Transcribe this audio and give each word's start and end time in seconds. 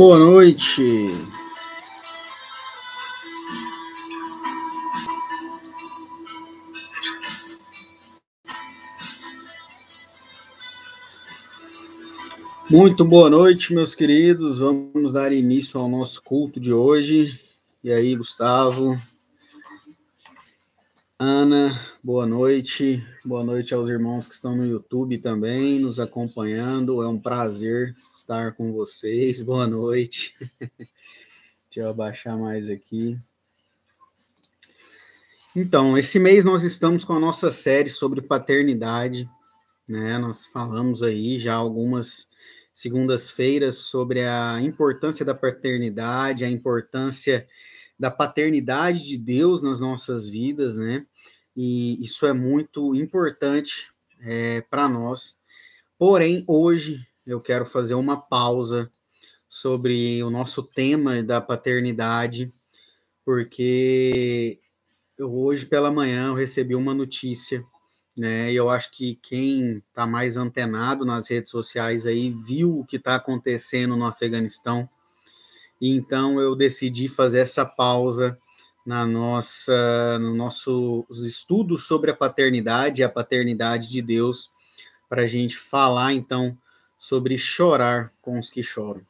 Boa 0.00 0.18
noite. 0.18 0.82
Muito 12.70 13.04
boa 13.04 13.28
noite, 13.28 13.74
meus 13.74 13.94
queridos. 13.94 14.56
Vamos 14.56 15.12
dar 15.12 15.34
início 15.34 15.78
ao 15.78 15.86
nosso 15.86 16.22
culto 16.22 16.58
de 16.58 16.72
hoje. 16.72 17.38
E 17.84 17.92
aí, 17.92 18.16
Gustavo? 18.16 18.98
Ana, 21.22 21.78
boa 22.02 22.24
noite. 22.24 23.06
Boa 23.22 23.44
noite 23.44 23.74
aos 23.74 23.90
irmãos 23.90 24.26
que 24.26 24.32
estão 24.32 24.56
no 24.56 24.64
YouTube 24.64 25.18
também, 25.18 25.78
nos 25.78 26.00
acompanhando. 26.00 27.02
É 27.02 27.08
um 27.08 27.20
prazer 27.20 27.94
estar 28.10 28.52
com 28.54 28.72
vocês. 28.72 29.42
Boa 29.44 29.66
noite. 29.66 30.34
Deixa 31.68 31.76
eu 31.76 31.90
abaixar 31.90 32.38
mais 32.38 32.70
aqui. 32.70 33.18
Então, 35.54 35.98
esse 35.98 36.18
mês 36.18 36.42
nós 36.42 36.64
estamos 36.64 37.04
com 37.04 37.12
a 37.12 37.20
nossa 37.20 37.52
série 37.52 37.90
sobre 37.90 38.22
paternidade, 38.22 39.28
né? 39.86 40.16
Nós 40.16 40.46
falamos 40.46 41.02
aí 41.02 41.38
já 41.38 41.52
algumas 41.52 42.30
segundas-feiras 42.72 43.76
sobre 43.76 44.24
a 44.24 44.58
importância 44.62 45.22
da 45.22 45.34
paternidade, 45.34 46.46
a 46.46 46.50
importância 46.50 47.46
da 47.98 48.10
paternidade 48.10 49.02
de 49.02 49.18
Deus 49.18 49.60
nas 49.60 49.78
nossas 49.78 50.26
vidas, 50.26 50.78
né? 50.78 51.04
E 51.56 52.02
isso 52.04 52.26
é 52.26 52.32
muito 52.32 52.94
importante 52.94 53.90
é, 54.20 54.60
para 54.62 54.88
nós. 54.88 55.38
Porém, 55.98 56.44
hoje 56.46 57.06
eu 57.26 57.40
quero 57.40 57.66
fazer 57.66 57.94
uma 57.94 58.20
pausa 58.20 58.90
sobre 59.48 60.22
o 60.22 60.30
nosso 60.30 60.62
tema 60.62 61.22
da 61.22 61.40
paternidade, 61.40 62.52
porque 63.24 64.60
hoje 65.18 65.66
pela 65.66 65.90
manhã 65.90 66.28
eu 66.28 66.34
recebi 66.34 66.74
uma 66.74 66.94
notícia 66.94 67.64
né? 68.16 68.52
E 68.52 68.56
eu 68.56 68.68
acho 68.68 68.90
que 68.92 69.14
quem 69.22 69.78
está 69.78 70.06
mais 70.06 70.36
antenado 70.36 71.04
nas 71.04 71.30
redes 71.30 71.50
sociais 71.50 72.06
aí 72.06 72.30
viu 72.30 72.80
o 72.80 72.84
que 72.84 72.96
está 72.96 73.14
acontecendo 73.14 73.96
no 73.96 74.04
Afeganistão. 74.04 74.88
E 75.80 75.90
então 75.90 76.40
eu 76.40 76.54
decidi 76.54 77.08
fazer 77.08 77.40
essa 77.40 77.64
pausa 77.64 78.38
na 78.84 79.06
nossa, 79.06 80.18
no 80.18 80.34
nossos 80.34 81.24
estudos 81.24 81.86
sobre 81.86 82.10
a 82.10 82.16
paternidade 82.16 83.00
e 83.00 83.04
a 83.04 83.08
paternidade 83.08 83.88
de 83.88 84.00
Deus, 84.00 84.50
para 85.08 85.22
a 85.22 85.26
gente 85.26 85.56
falar 85.56 86.14
então 86.14 86.56
sobre 86.96 87.36
chorar 87.36 88.12
com 88.20 88.38
os 88.38 88.50
que 88.50 88.62
choram. 88.62 89.02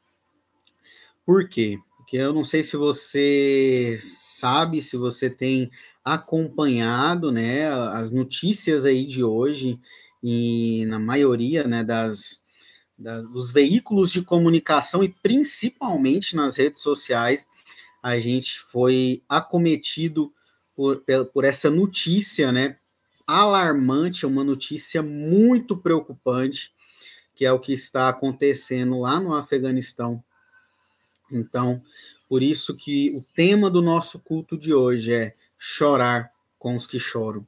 Por 1.24 1.48
quê? 1.48 1.78
Porque 1.96 2.16
eu 2.16 2.32
não 2.32 2.44
sei 2.44 2.64
se 2.64 2.76
você 2.76 4.00
sabe, 4.04 4.82
se 4.82 4.96
você 4.96 5.30
tem 5.30 5.70
acompanhado, 6.04 7.30
né, 7.30 7.68
as 7.68 8.10
notícias 8.10 8.84
aí 8.84 9.04
de 9.04 9.22
hoje 9.22 9.78
e 10.22 10.84
na 10.86 10.98
maioria, 10.98 11.64
né, 11.64 11.84
das, 11.84 12.44
das 12.98 13.28
dos 13.28 13.52
veículos 13.52 14.10
de 14.10 14.22
comunicação 14.22 15.04
e 15.04 15.08
principalmente 15.22 16.34
nas 16.34 16.56
redes 16.56 16.82
sociais, 16.82 17.46
a 18.02 18.18
gente 18.18 18.58
foi 18.60 19.22
acometido 19.28 20.32
por, 20.74 21.04
por 21.32 21.44
essa 21.44 21.70
notícia, 21.70 22.50
né, 22.50 22.78
alarmante, 23.26 24.26
uma 24.26 24.42
notícia 24.42 25.02
muito 25.02 25.76
preocupante, 25.76 26.72
que 27.34 27.44
é 27.44 27.52
o 27.52 27.60
que 27.60 27.72
está 27.72 28.08
acontecendo 28.08 28.98
lá 28.98 29.20
no 29.20 29.34
Afeganistão. 29.34 30.22
Então, 31.30 31.82
por 32.28 32.42
isso 32.42 32.76
que 32.76 33.14
o 33.16 33.22
tema 33.34 33.70
do 33.70 33.80
nosso 33.82 34.18
culto 34.20 34.58
de 34.58 34.74
hoje 34.74 35.12
é 35.12 35.34
chorar 35.58 36.30
com 36.58 36.76
os 36.76 36.86
que 36.86 36.98
choram, 36.98 37.46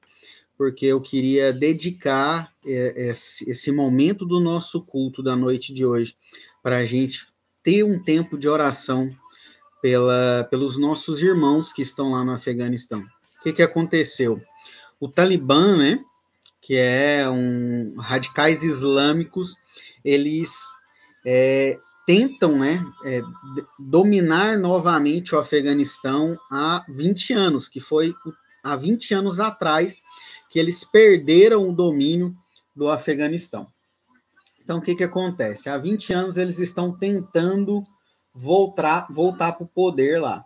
porque 0.57 0.87
eu 0.87 1.01
queria 1.01 1.53
dedicar 1.53 2.53
é, 2.65 3.11
esse 3.11 3.73
momento 3.73 4.25
do 4.25 4.41
nosso 4.41 4.83
culto 4.83 5.23
da 5.23 5.35
noite 5.35 5.75
de 5.75 5.85
hoje 5.85 6.17
para 6.63 6.79
a 6.79 6.87
gente 6.87 7.27
ter 7.63 7.85
um 7.85 8.03
tempo 8.03 8.39
de 8.39 8.49
oração 8.49 9.15
pela, 9.83 10.47
pelos 10.49 10.79
nossos 10.79 11.21
irmãos 11.21 11.73
que 11.73 11.83
estão 11.83 12.13
lá 12.13 12.25
no 12.25 12.33
Afeganistão. 12.33 13.01
O 13.01 13.43
que, 13.43 13.53
que 13.53 13.63
aconteceu? 13.63 14.41
O 15.01 15.09
Talibã, 15.09 15.77
né, 15.77 16.03
que 16.61 16.77
é 16.77 17.29
um 17.29 17.97
radicais 17.99 18.63
islâmicos, 18.63 19.57
eles 20.05 20.57
é, 21.27 21.77
tentam 22.07 22.61
né, 22.61 22.81
é, 23.05 23.21
dominar 23.77 24.57
novamente 24.57 25.35
o 25.35 25.39
Afeganistão 25.39 26.39
há 26.49 26.85
20 26.89 27.33
anos, 27.33 27.69
que 27.69 27.81
foi 27.81 28.15
há 28.63 28.77
20 28.77 29.15
anos 29.15 29.41
atrás 29.41 30.01
que 30.49 30.61
eles 30.61 30.85
perderam 30.85 31.69
o 31.69 31.75
domínio 31.75 32.37
do 32.77 32.89
Afeganistão. 32.89 33.67
Então, 34.63 34.79
o 34.79 34.83
que, 34.83 34.95
que 34.95 35.03
acontece? 35.03 35.69
Há 35.69 35.77
20 35.77 36.13
anos 36.13 36.37
eles 36.37 36.61
estão 36.61 36.97
tentando 36.97 37.83
voltar, 38.35 39.07
voltar 39.11 39.53
para 39.53 39.65
o 39.65 39.69
poder 39.69 40.21
lá. 40.21 40.45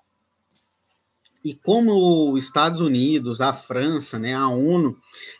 E 1.44 1.54
como 1.54 2.32
os 2.32 2.44
Estados 2.44 2.80
Unidos, 2.80 3.40
a 3.40 3.52
França, 3.52 4.18
né, 4.18 4.34
a 4.34 4.48
ONU, 4.48 4.96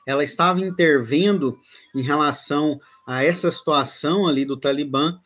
ela 0.07 0.23
estava 0.23 0.61
intervendo 0.61 1.59
em 1.95 2.01
relação 2.01 2.81
a 3.07 3.25
essa 3.25 3.51
situação 3.51 4.27
ali 4.27 4.45
do 4.45 4.57
Talibã, 4.57 5.19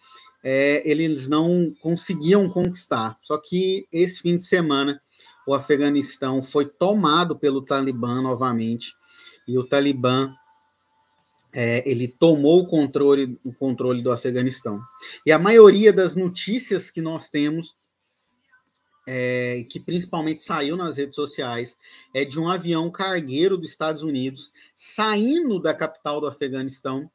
é, 0.43 0.83
eles 0.91 1.29
não 1.29 1.75
conseguiam 1.81 2.49
conquistar. 2.49 3.19
Só 3.23 3.37
que 3.37 3.87
esse 3.93 4.23
fim 4.23 4.39
de 4.39 4.47
semana 4.47 5.01
o 5.47 5.55
Afeganistão 5.55 6.43
foi 6.43 6.65
tomado 6.65 7.39
pelo 7.39 7.63
Talibã 7.63 8.23
novamente 8.23 8.95
e 9.47 9.59
o 9.59 9.67
Talibã 9.67 10.33
é, 11.53 11.89
ele 11.89 12.07
tomou 12.09 12.61
o 12.61 12.67
controle, 12.67 13.39
o 13.45 13.53
controle 13.53 14.03
do 14.03 14.13
Afeganistão. 14.13 14.81
E 15.27 15.33
a 15.33 15.39
maioria 15.39 15.93
das 15.93 16.15
notícias 16.15 16.91
que 16.91 17.01
nós 17.01 17.29
temos, 17.29 17.77
é, 19.07 19.65
que 19.69 19.81
principalmente 19.81 20.43
saiu 20.43 20.77
nas 20.77 20.97
redes 20.97 21.17
sociais, 21.17 21.77
é 22.15 22.25
de 22.25 22.39
um 22.39 22.49
avião 22.49 22.91
cargueiro 22.91 23.57
dos 23.57 23.71
Estados 23.71 24.03
Unidos 24.03 24.53
saindo 24.77 25.59
da 25.61 25.75
capital 25.75 26.21
do 26.21 26.27
Afeganistão, 26.27 27.11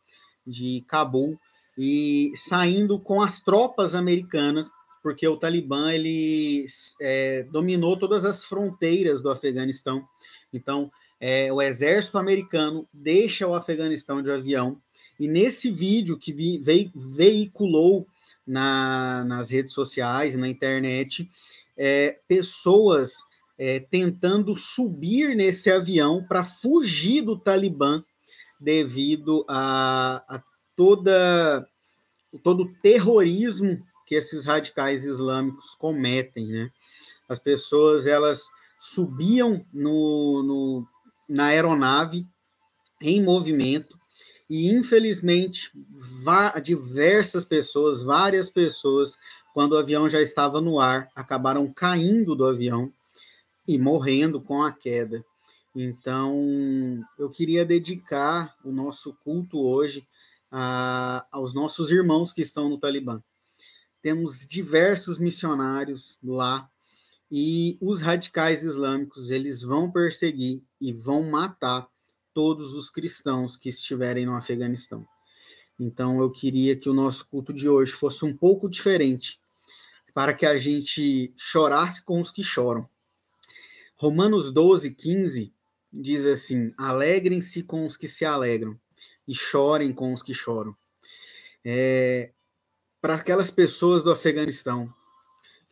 de 0.45 0.83
Cabul, 0.87 1.39
e 1.77 2.31
saindo 2.35 2.99
com 2.99 3.21
as 3.21 3.41
tropas 3.41 3.95
americanas, 3.95 4.71
porque 5.01 5.27
o 5.27 5.37
Talibã 5.37 5.91
ele 5.91 6.65
é, 7.01 7.43
dominou 7.43 7.97
todas 7.97 8.25
as 8.25 8.43
fronteiras 8.43 9.21
do 9.21 9.29
Afeganistão. 9.29 10.07
Então, 10.53 10.91
é, 11.19 11.51
o 11.51 11.61
exército 11.61 12.17
americano 12.17 12.87
deixa 12.93 13.47
o 13.47 13.55
Afeganistão 13.55 14.21
de 14.21 14.31
avião. 14.31 14.81
E 15.19 15.27
nesse 15.27 15.71
vídeo 15.71 16.17
que 16.17 16.33
vi, 16.33 16.57
ve, 16.57 16.91
veiculou 16.93 18.07
na, 18.45 19.23
nas 19.23 19.49
redes 19.49 19.73
sociais, 19.73 20.35
na 20.35 20.47
internet, 20.47 21.29
é, 21.77 22.19
pessoas 22.27 23.13
é, 23.57 23.79
tentando 23.79 24.55
subir 24.57 25.35
nesse 25.35 25.71
avião 25.71 26.23
para 26.27 26.43
fugir 26.43 27.21
do 27.21 27.37
Talibã 27.37 28.03
devido 28.59 29.45
a, 29.47 30.23
a 30.27 30.43
toda 30.75 31.67
todo 32.43 32.63
o 32.63 32.73
terrorismo 32.81 33.81
que 34.05 34.15
esses 34.15 34.45
radicais 34.45 35.05
islâmicos 35.05 35.73
cometem, 35.75 36.47
né? 36.47 36.69
As 37.29 37.39
pessoas 37.39 38.05
elas 38.05 38.49
subiam 38.77 39.65
no, 39.73 40.43
no, 40.43 40.87
na 41.27 41.45
aeronave 41.45 42.25
em 43.01 43.21
movimento 43.23 43.97
e 44.49 44.69
infelizmente 44.69 45.71
diversas 46.63 47.43
pessoas, 47.43 48.03
várias 48.03 48.49
pessoas, 48.49 49.17
quando 49.53 49.73
o 49.73 49.77
avião 49.77 50.07
já 50.07 50.21
estava 50.21 50.61
no 50.61 50.79
ar, 50.79 51.09
acabaram 51.15 51.71
caindo 51.71 52.35
do 52.35 52.45
avião 52.45 52.91
e 53.67 53.77
morrendo 53.77 54.39
com 54.41 54.61
a 54.61 54.71
queda. 54.71 55.25
Então, 55.75 57.03
eu 57.17 57.29
queria 57.29 57.65
dedicar 57.65 58.55
o 58.63 58.71
nosso 58.71 59.13
culto 59.23 59.59
hoje 59.59 60.07
a, 60.51 61.25
aos 61.31 61.53
nossos 61.53 61.91
irmãos 61.91 62.31
que 62.31 62.41
estão 62.41 62.69
no 62.69 62.77
Talibã. 62.77 63.21
Temos 64.01 64.47
diversos 64.47 65.17
missionários 65.17 66.17
lá 66.23 66.69
e 67.31 67.77
os 67.81 68.01
radicais 68.01 68.63
islâmicos 68.63 69.29
eles 69.29 69.61
vão 69.61 69.91
perseguir 69.91 70.63
e 70.79 70.93
vão 70.93 71.23
matar 71.23 71.87
todos 72.33 72.75
os 72.75 72.89
cristãos 72.89 73.57
que 73.57 73.69
estiverem 73.69 74.25
no 74.25 74.35
Afeganistão. 74.35 75.07
Então 75.79 76.19
eu 76.19 76.31
queria 76.31 76.75
que 76.75 76.89
o 76.89 76.93
nosso 76.93 77.27
culto 77.27 77.53
de 77.53 77.67
hoje 77.67 77.91
fosse 77.91 78.23
um 78.23 78.35
pouco 78.35 78.69
diferente, 78.69 79.39
para 80.13 80.33
que 80.33 80.45
a 80.45 80.57
gente 80.57 81.33
chorasse 81.35 82.03
com 82.03 82.21
os 82.21 82.31
que 82.31 82.43
choram. 82.43 82.87
Romanos 83.97 84.51
12, 84.51 84.93
15 84.95 85.53
diz 85.91 86.25
assim: 86.25 86.73
Alegrem-se 86.77 87.63
com 87.63 87.85
os 87.85 87.97
que 87.97 88.07
se 88.07 88.25
alegram 88.25 88.79
e 89.27 89.33
chorem 89.33 89.93
com 89.93 90.13
os 90.13 90.21
que 90.21 90.33
choram. 90.33 90.75
É, 91.63 92.31
Para 93.01 93.15
aquelas 93.15 93.49
pessoas 93.49 94.03
do 94.03 94.11
Afeganistão 94.11 94.93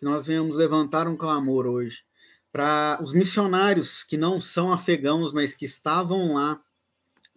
que 0.04 0.10
nós 0.10 0.26
venhamos 0.26 0.58
levantar 0.58 1.08
um 1.08 1.16
clamor 1.16 1.66
hoje 1.66 2.04
para 2.52 3.00
os 3.02 3.14
missionários 3.14 4.04
que 4.04 4.18
não 4.18 4.42
são 4.42 4.74
afegãos, 4.74 5.32
mas 5.32 5.56
que 5.56 5.64
estavam 5.64 6.34
lá 6.34 6.62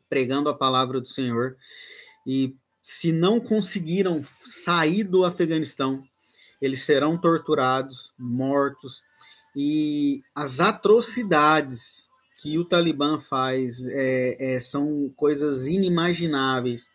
pregando 0.08 0.48
a 0.48 0.58
palavra 0.58 1.00
do 1.00 1.06
Senhor 1.06 1.56
e 2.26 2.56
se 2.82 3.12
não 3.12 3.38
conseguiram 3.38 4.20
sair 4.24 5.04
do 5.04 5.24
Afeganistão, 5.24 6.02
eles 6.60 6.82
serão 6.82 7.16
torturados, 7.16 8.12
mortos 8.18 9.04
e 9.54 10.24
as 10.34 10.58
atrocidades 10.58 12.10
que 12.36 12.58
o 12.58 12.64
Talibã 12.64 13.20
faz 13.20 13.86
é, 13.86 14.56
é, 14.56 14.60
são 14.60 15.08
coisas 15.14 15.68
inimagináveis 15.68 16.90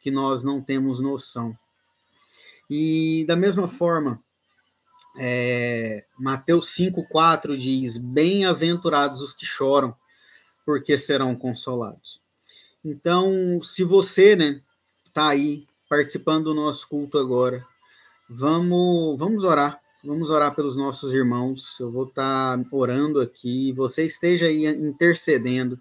que 0.00 0.10
nós 0.10 0.42
não 0.42 0.62
temos 0.62 0.98
noção. 0.98 1.54
E 2.70 3.26
da 3.28 3.36
mesma 3.36 3.68
forma, 3.68 4.22
é, 5.16 6.04
Mateus 6.18 6.74
5,4 6.74 7.56
diz: 7.56 7.96
Bem-aventurados 7.96 9.20
os 9.20 9.34
que 9.34 9.44
choram, 9.44 9.94
porque 10.64 10.96
serão 10.96 11.34
consolados. 11.34 12.22
Então, 12.84 13.60
se 13.62 13.84
você 13.84 14.34
né, 14.36 14.60
está 15.04 15.28
aí 15.28 15.66
participando 15.88 16.44
do 16.44 16.54
nosso 16.54 16.88
culto 16.88 17.18
agora, 17.18 17.64
vamos, 18.28 19.18
vamos 19.18 19.44
orar. 19.44 19.80
Vamos 20.02 20.30
orar 20.30 20.54
pelos 20.54 20.74
nossos 20.76 21.12
irmãos. 21.12 21.78
Eu 21.78 21.92
vou 21.92 22.04
estar 22.04 22.56
tá 22.56 22.64
orando 22.72 23.20
aqui. 23.20 23.70
Você 23.72 24.06
esteja 24.06 24.46
aí 24.46 24.64
intercedendo. 24.66 25.78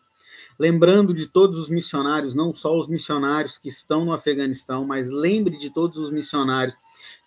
Lembrando 0.59 1.13
de 1.13 1.25
todos 1.25 1.57
os 1.57 1.69
missionários, 1.69 2.35
não 2.35 2.53
só 2.53 2.77
os 2.77 2.89
missionários 2.89 3.57
que 3.57 3.69
estão 3.69 4.03
no 4.03 4.11
Afeganistão, 4.11 4.85
mas 4.85 5.09
lembre 5.09 5.57
de 5.57 5.73
todos 5.73 5.97
os 5.97 6.11
missionários 6.11 6.77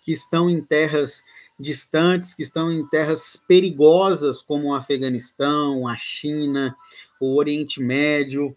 que 0.03 0.13
estão 0.13 0.47
em 0.47 0.61
terras 0.61 1.23
distantes, 1.59 2.33
que 2.33 2.43
estão 2.43 2.71
em 2.71 2.87
terras 2.87 3.35
perigosas, 3.47 4.41
como 4.41 4.69
o 4.69 4.73
Afeganistão, 4.73 5.87
a 5.87 5.95
China, 5.95 6.75
o 7.19 7.37
Oriente 7.37 7.81
Médio, 7.81 8.55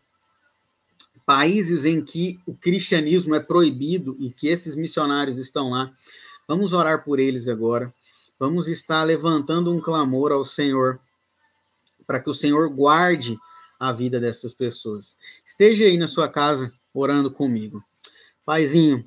países 1.25 1.84
em 1.84 2.02
que 2.02 2.38
o 2.46 2.54
cristianismo 2.54 3.34
é 3.34 3.40
proibido 3.40 4.16
e 4.19 4.31
que 4.31 4.48
esses 4.48 4.76
missionários 4.76 5.38
estão 5.38 5.70
lá. 5.70 5.93
Vamos 6.46 6.72
orar 6.72 7.04
por 7.04 7.19
eles 7.19 7.48
agora. 7.48 7.93
Vamos 8.38 8.69
estar 8.69 9.02
levantando 9.02 9.72
um 9.72 9.81
clamor 9.81 10.31
ao 10.31 10.44
Senhor 10.44 11.00
para 12.06 12.20
que 12.20 12.31
o 12.31 12.34
Senhor 12.34 12.69
guarde 12.69 13.37
a 13.78 13.92
vida 13.92 14.20
dessas 14.20 14.52
pessoas. 14.52 15.19
Esteja 15.44 15.84
aí 15.84 15.99
na 15.99 16.06
sua 16.06 16.28
casa 16.28 16.72
orando 16.94 17.31
comigo. 17.31 17.82
Paizinho, 18.44 19.04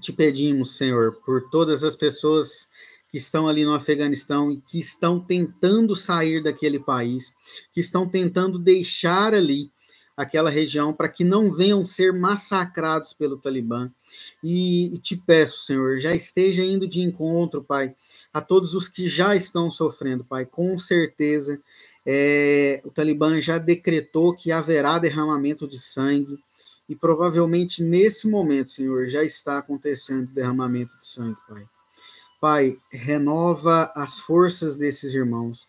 te 0.00 0.12
pedimos, 0.12 0.76
Senhor, 0.76 1.20
por 1.24 1.48
todas 1.50 1.82
as 1.82 1.94
pessoas 1.94 2.68
que 3.08 3.16
estão 3.16 3.48
ali 3.48 3.64
no 3.64 3.72
Afeganistão 3.72 4.50
e 4.50 4.60
que 4.60 4.78
estão 4.78 5.20
tentando 5.20 5.94
sair 5.94 6.42
daquele 6.42 6.78
país, 6.78 7.32
que 7.72 7.80
estão 7.80 8.08
tentando 8.08 8.58
deixar 8.58 9.32
ali 9.32 9.70
aquela 10.16 10.48
região 10.48 10.92
para 10.94 11.08
que 11.08 11.22
não 11.22 11.52
venham 11.52 11.84
ser 11.84 12.12
massacrados 12.12 13.12
pelo 13.12 13.36
Talibã. 13.36 13.90
E, 14.42 14.94
e, 14.94 14.98
te 14.98 15.14
peço, 15.14 15.62
Senhor, 15.62 16.00
já 16.00 16.14
esteja 16.14 16.64
indo 16.64 16.88
de 16.88 17.02
encontro, 17.02 17.62
Pai, 17.62 17.94
a 18.32 18.40
todos 18.40 18.74
os 18.74 18.88
que 18.88 19.08
já 19.08 19.36
estão 19.36 19.70
sofrendo, 19.70 20.24
Pai. 20.24 20.46
Com 20.46 20.78
certeza, 20.78 21.60
é, 22.04 22.80
o 22.84 22.90
Talibã 22.90 23.40
já 23.42 23.58
decretou 23.58 24.34
que 24.34 24.50
haverá 24.50 24.98
derramamento 24.98 25.68
de 25.68 25.78
sangue. 25.78 26.38
E 26.88 26.94
provavelmente 26.94 27.82
nesse 27.82 28.28
momento, 28.28 28.70
Senhor, 28.70 29.08
já 29.08 29.24
está 29.24 29.58
acontecendo 29.58 30.32
derramamento 30.32 30.96
de 30.98 31.06
sangue, 31.06 31.38
Pai. 31.48 31.68
Pai, 32.40 32.78
renova 32.90 33.90
as 33.94 34.18
forças 34.18 34.76
desses 34.76 35.14
irmãos. 35.14 35.68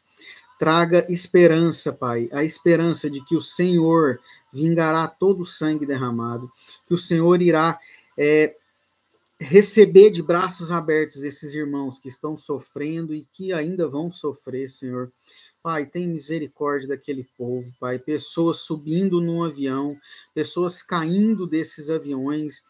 Traga 0.60 1.06
esperança, 1.12 1.94
Pai, 1.94 2.30
a 2.32 2.44
esperança 2.44 3.10
de 3.10 3.24
que 3.24 3.36
o 3.36 3.42
Senhor 3.42 4.20
vingará 4.52 5.08
todo 5.08 5.42
o 5.42 5.46
sangue 5.46 5.86
derramado, 5.86 6.52
que 6.86 6.94
o 6.94 6.98
Senhor 6.98 7.42
irá 7.42 7.80
é, 8.18 8.56
receber 9.40 10.10
de 10.10 10.24
braços 10.24 10.72
abertos 10.72 11.24
esses 11.24 11.54
irmãos 11.54 12.00
que 12.00 12.08
estão 12.08 12.38
sofrendo 12.38 13.14
e 13.14 13.28
que 13.32 13.54
ainda 13.54 13.88
vão 13.88 14.12
sofrer, 14.12 14.68
Senhor. 14.68 15.12
Pai, 15.68 15.86
tem 15.86 16.08
misericórdia 16.08 16.88
daquele 16.88 17.26
povo, 17.38 17.70
Pai. 17.78 18.00
Pessoas 18.00 18.60
subindo 18.60 19.20
num 19.20 19.44
avião, 19.44 20.00
pessoas 20.34 20.82
caindo 20.82 21.46
desses 21.46 21.90
aviões, 21.90 22.64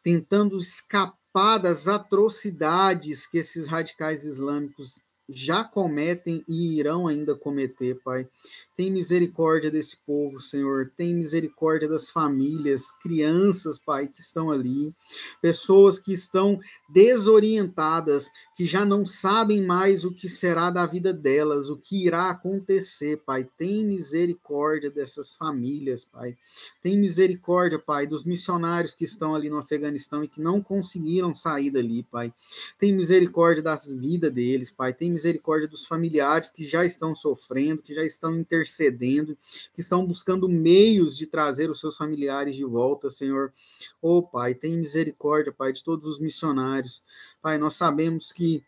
tentando 0.00 0.56
escapar 0.56 1.58
das 1.58 1.88
atrocidades 1.88 3.26
que 3.26 3.38
esses 3.38 3.66
radicais 3.66 4.22
islâmicos 4.22 5.00
já 5.28 5.64
cometem 5.64 6.44
e 6.46 6.78
irão 6.78 7.06
ainda 7.06 7.34
cometer, 7.34 7.98
Pai. 8.04 8.28
Tem 8.76 8.90
misericórdia 8.90 9.70
desse 9.70 9.96
povo, 9.96 10.38
Senhor. 10.38 10.92
Tem 10.96 11.14
misericórdia 11.14 11.88
das 11.88 12.10
famílias, 12.10 12.92
crianças, 12.92 13.78
Pai, 13.78 14.06
que 14.06 14.20
estão 14.20 14.50
ali, 14.50 14.94
pessoas 15.40 15.98
que 15.98 16.12
estão 16.12 16.60
desorientadas, 16.88 18.30
que 18.54 18.66
já 18.66 18.84
não 18.84 19.06
sabem 19.06 19.62
mais 19.62 20.04
o 20.04 20.12
que 20.12 20.28
será 20.28 20.70
da 20.70 20.84
vida 20.84 21.12
delas, 21.12 21.70
o 21.70 21.76
que 21.76 22.04
irá 22.04 22.28
acontecer, 22.28 23.16
Pai. 23.24 23.48
Tem 23.56 23.84
misericórdia 23.86 24.90
dessas 24.90 25.34
famílias, 25.34 26.04
Pai. 26.04 26.36
Tem 26.82 26.98
misericórdia, 26.98 27.78
Pai, 27.78 28.06
dos 28.06 28.24
missionários 28.24 28.94
que 28.94 29.04
estão 29.04 29.34
ali 29.34 29.48
no 29.48 29.56
Afeganistão 29.56 30.22
e 30.22 30.28
que 30.28 30.40
não 30.40 30.60
conseguiram 30.60 31.34
sair 31.34 31.70
dali, 31.70 32.02
Pai. 32.02 32.32
Tem 32.78 32.94
misericórdia 32.94 33.62
das 33.62 33.92
vidas 33.94 34.32
deles, 34.32 34.70
Pai. 34.70 34.92
Tem 34.92 35.15
misericórdia 35.16 35.66
dos 35.66 35.86
familiares 35.86 36.50
que 36.50 36.66
já 36.66 36.84
estão 36.84 37.14
sofrendo, 37.14 37.82
que 37.82 37.94
já 37.94 38.04
estão 38.04 38.38
inter 38.38 38.60
intercedendo, 38.60 39.36
que 39.74 39.80
estão 39.80 40.06
buscando 40.06 40.48
meios 40.48 41.16
de 41.16 41.26
trazer 41.26 41.70
os 41.70 41.80
seus 41.80 41.96
familiares 41.96 42.54
de 42.54 42.64
volta, 42.64 43.08
Senhor. 43.08 43.52
Ô 44.02 44.18
oh, 44.18 44.22
Pai, 44.22 44.54
tem 44.54 44.76
misericórdia, 44.76 45.52
Pai, 45.52 45.72
de 45.72 45.82
todos 45.82 46.06
os 46.06 46.20
missionários. 46.20 47.02
Pai, 47.40 47.56
nós 47.56 47.74
sabemos 47.74 48.32
que 48.32 48.62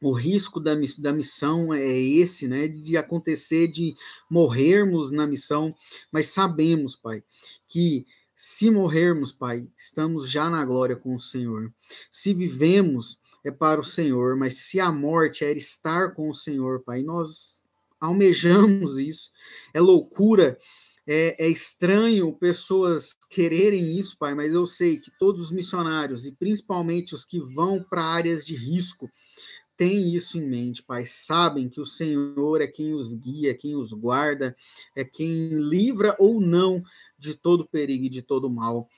o 0.00 0.12
risco 0.12 0.58
da, 0.58 0.72
da 0.98 1.12
missão 1.12 1.74
é 1.74 1.86
esse, 1.86 2.48
né? 2.48 2.68
De 2.68 2.96
acontecer, 2.96 3.68
de 3.68 3.94
morrermos 4.30 5.10
na 5.10 5.26
missão, 5.26 5.74
mas 6.10 6.28
sabemos, 6.28 6.96
Pai, 6.96 7.22
que 7.68 8.06
se 8.40 8.70
morrermos, 8.70 9.32
Pai, 9.32 9.66
estamos 9.76 10.30
já 10.30 10.48
na 10.48 10.64
glória 10.64 10.94
com 10.94 11.14
o 11.14 11.20
Senhor. 11.20 11.72
Se 12.10 12.32
vivemos, 12.32 13.20
é 13.44 13.50
para 13.50 13.80
o 13.80 13.84
Senhor, 13.84 14.36
mas 14.36 14.56
se 14.56 14.80
a 14.80 14.90
morte 14.90 15.44
é 15.44 15.52
estar 15.52 16.12
com 16.14 16.28
o 16.28 16.34
Senhor, 16.34 16.82
Pai, 16.82 17.02
nós 17.02 17.64
almejamos 18.00 18.98
isso. 18.98 19.30
É 19.74 19.80
loucura, 19.80 20.58
é, 21.06 21.46
é, 21.46 21.48
estranho 21.48 22.32
pessoas 22.34 23.16
quererem 23.30 23.98
isso, 23.98 24.16
Pai, 24.18 24.34
mas 24.34 24.52
eu 24.52 24.66
sei 24.66 24.98
que 24.98 25.10
todos 25.18 25.40
os 25.40 25.50
missionários, 25.50 26.26
e 26.26 26.32
principalmente 26.32 27.14
os 27.14 27.24
que 27.24 27.40
vão 27.40 27.82
para 27.82 28.02
áreas 28.02 28.44
de 28.44 28.54
risco, 28.54 29.10
têm 29.74 30.14
isso 30.14 30.36
em 30.36 30.46
mente, 30.46 30.82
Pai. 30.82 31.04
Sabem 31.06 31.68
que 31.68 31.80
o 31.80 31.86
Senhor 31.86 32.60
é 32.60 32.66
quem 32.66 32.92
os 32.92 33.14
guia, 33.14 33.54
quem 33.54 33.76
os 33.76 33.92
guarda, 33.92 34.54
é 34.94 35.04
quem 35.04 35.50
livra 35.50 36.14
ou 36.18 36.40
não 36.40 36.82
de 37.16 37.34
todo 37.34 37.66
perigo 37.66 38.04
e 38.04 38.10
de 38.10 38.20
todo 38.20 38.50
mal. 38.50 38.88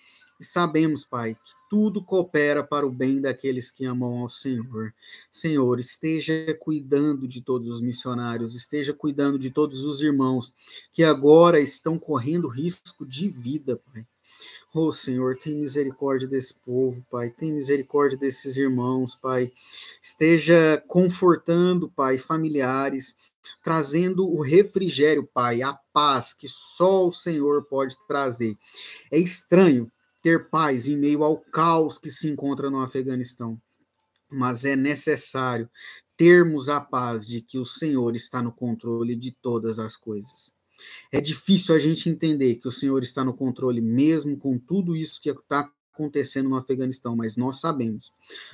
E 0.40 0.44
sabemos, 0.44 1.04
Pai, 1.04 1.34
que 1.34 1.52
tudo 1.68 2.02
coopera 2.02 2.64
para 2.64 2.86
o 2.86 2.90
bem 2.90 3.20
daqueles 3.20 3.70
que 3.70 3.84
amam 3.84 4.20
ao 4.20 4.30
Senhor. 4.30 4.94
Senhor, 5.30 5.78
esteja 5.78 6.56
cuidando 6.58 7.28
de 7.28 7.42
todos 7.42 7.68
os 7.68 7.82
missionários, 7.82 8.56
esteja 8.56 8.94
cuidando 8.94 9.38
de 9.38 9.50
todos 9.50 9.84
os 9.84 10.00
irmãos 10.00 10.50
que 10.94 11.04
agora 11.04 11.60
estão 11.60 11.98
correndo 11.98 12.48
risco 12.48 13.04
de 13.04 13.28
vida, 13.28 13.76
Pai. 13.92 14.06
Oh, 14.72 14.90
Senhor, 14.90 15.36
tem 15.36 15.56
misericórdia 15.56 16.26
desse 16.26 16.54
povo, 16.54 17.04
Pai. 17.10 17.28
Tem 17.28 17.52
misericórdia 17.52 18.16
desses 18.16 18.56
irmãos, 18.56 19.14
Pai. 19.14 19.52
Esteja 20.00 20.82
confortando, 20.86 21.90
Pai, 21.90 22.16
familiares, 22.16 23.16
trazendo 23.62 24.26
o 24.26 24.40
refrigério, 24.40 25.28
Pai, 25.34 25.60
a 25.60 25.78
paz 25.92 26.32
que 26.32 26.48
só 26.48 27.06
o 27.06 27.12
Senhor 27.12 27.64
pode 27.64 27.94
trazer. 28.06 28.56
É 29.10 29.18
estranho 29.18 29.90
ter 30.22 30.48
paz 30.48 30.88
em 30.88 30.96
meio 30.96 31.24
ao 31.24 31.38
caos 31.38 31.98
que 31.98 32.10
se 32.10 32.28
encontra 32.28 32.70
no 32.70 32.80
Afeganistão. 32.80 33.60
Mas 34.28 34.64
é 34.64 34.76
necessário 34.76 35.68
termos 36.16 36.68
a 36.68 36.80
paz 36.80 37.26
de 37.26 37.40
que 37.40 37.58
o 37.58 37.66
Senhor 37.66 38.14
está 38.14 38.42
no 38.42 38.52
controle 38.52 39.16
de 39.16 39.32
todas 39.32 39.78
as 39.78 39.96
coisas. 39.96 40.54
É 41.12 41.20
difícil 41.20 41.74
a 41.74 41.78
gente 41.78 42.08
entender 42.08 42.56
que 42.56 42.68
o 42.68 42.72
Senhor 42.72 43.02
está 43.02 43.24
no 43.24 43.34
controle, 43.34 43.80
mesmo 43.80 44.36
com 44.36 44.58
tudo 44.58 44.96
isso 44.96 45.20
que 45.20 45.30
está 45.30 45.70
acontecendo 45.92 46.48
no 46.48 46.56
Afeganistão, 46.56 47.14
mas 47.14 47.36
nós 47.36 47.60
sabemos 47.60 48.12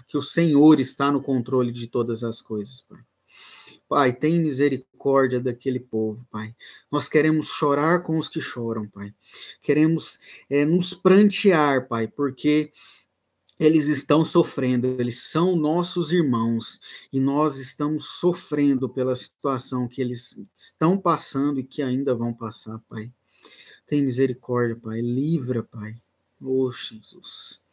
que 0.09 0.19
o 0.19 0.23
Senhor 0.23 0.81
está 0.81 1.13
no 1.13 1.23
controle 1.23 1.71
de 1.71 1.87
todas 1.87 2.25
as 2.25 2.41
coisas, 2.41 2.83
Pai. 2.83 3.01
Pai, 3.89 4.13
tem 4.13 4.41
misericórdia 4.41 5.41
daquele 5.41 5.79
povo, 5.79 6.27
Pai. 6.31 6.55
Nós 6.91 7.09
queremos 7.09 7.49
chorar 7.49 8.03
com 8.03 8.19
os 8.19 8.29
que 8.29 8.41
choram, 8.41 8.89
Pai. 8.89 9.15
Queremos 9.63 10.19
é, 10.51 10.65
nos 10.65 10.93
prantear, 10.93 11.87
Pai, 11.87 12.09
porque 12.09 12.73
eles 13.59 13.89
estão 13.89 14.25
sofrendo, 14.25 14.87
eles 15.01 15.23
são 15.23 15.57
nossos 15.57 16.13
irmãos 16.13 16.81
e 17.13 17.19
nós 17.19 17.59
estamos 17.59 18.05
sofrendo 18.21 18.89
pela 18.89 19.17
situação 19.17 19.89
que 19.89 20.01
eles 20.01 20.39
estão 20.55 20.99
passando 20.99 21.59
e 21.59 21.65
que 21.65 21.81
ainda 21.81 22.15
vão 22.15 22.35
passar, 22.35 22.79
Pai. 22.89 23.11
Tem 23.87 24.03
misericórdia, 24.03 24.77
Pai. 24.77 25.01
Livra, 25.01 25.63
Pai. 25.63 25.95
Oh, 26.41 26.71
Jesus. 26.71 27.65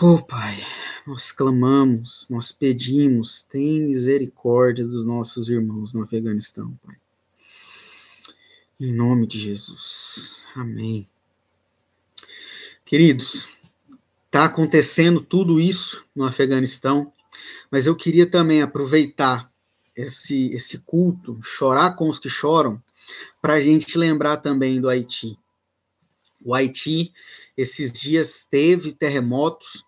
Oh, 0.00 0.22
Pai, 0.22 0.64
nós 1.06 1.32
clamamos, 1.32 2.28
nós 2.30 2.52
pedimos, 2.52 3.42
tem 3.42 3.82
misericórdia 3.86 4.86
dos 4.86 5.04
nossos 5.04 5.48
irmãos 5.48 5.92
no 5.92 6.02
Afeganistão, 6.02 6.78
Pai. 6.84 6.96
Em 8.78 8.92
nome 8.94 9.26
de 9.26 9.40
Jesus. 9.40 10.46
Amém. 10.54 11.08
Queridos, 12.84 13.48
Está 14.28 14.44
acontecendo 14.44 15.22
tudo 15.22 15.58
isso 15.58 16.04
no 16.14 16.22
Afeganistão, 16.22 17.10
mas 17.70 17.86
eu 17.86 17.96
queria 17.96 18.30
também 18.30 18.60
aproveitar 18.60 19.50
esse, 19.96 20.52
esse 20.52 20.80
culto, 20.80 21.40
chorar 21.42 21.96
com 21.96 22.10
os 22.10 22.18
que 22.18 22.28
choram, 22.28 22.80
para 23.40 23.54
a 23.54 23.60
gente 23.60 23.96
lembrar 23.96 24.36
também 24.36 24.82
do 24.82 24.88
Haiti. 24.88 25.38
O 26.44 26.54
Haiti, 26.54 27.10
esses 27.56 27.90
dias, 27.90 28.46
teve 28.48 28.92
terremotos, 28.92 29.82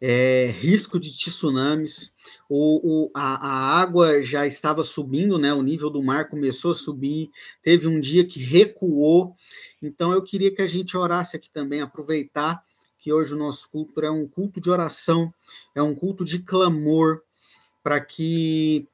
é, 0.00 0.46
risco 0.46 0.98
de 0.98 1.14
tsunamis, 1.14 2.16
o, 2.48 3.06
o, 3.06 3.10
a, 3.14 3.48
a, 3.48 3.80
água 3.80 4.22
já 4.22 4.46
estava 4.46 4.82
subindo, 4.82 5.38
né? 5.38 5.52
O 5.52 5.62
nível 5.62 5.90
do 5.90 6.02
mar 6.02 6.28
começou 6.28 6.72
a 6.72 6.74
subir, 6.74 7.30
teve 7.62 7.86
um 7.86 8.00
dia 8.00 8.24
que 8.24 8.40
recuou. 8.40 9.36
Então 9.82 10.12
eu 10.12 10.22
queria 10.22 10.54
que 10.54 10.62
a 10.62 10.66
gente 10.66 10.96
orasse 10.96 11.36
aqui 11.36 11.50
também, 11.50 11.82
aproveitar 11.82 12.64
que 12.98 13.12
hoje 13.12 13.34
o 13.34 13.38
nosso 13.38 13.68
culto 13.70 14.00
é 14.00 14.10
um 14.10 14.26
culto 14.26 14.60
de 14.60 14.70
oração, 14.70 15.32
é 15.74 15.82
um 15.82 15.94
culto 15.94 16.24
de 16.24 16.40
clamor, 16.40 17.22
para 17.82 18.00
que 18.00 18.86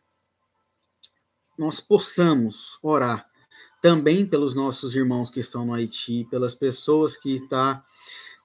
nós 1.59 1.81
possamos 1.81 2.79
orar 2.83 3.29
também 3.83 4.27
pelos 4.27 4.55
nossos 4.55 4.95
irmãos 4.95 5.31
que 5.31 5.41
estão 5.41 5.65
no 5.65 5.75
Haiti, 5.75 6.27
pelas 6.31 6.55
pessoas 6.55 7.17
que, 7.17 7.37
está, 7.37 7.85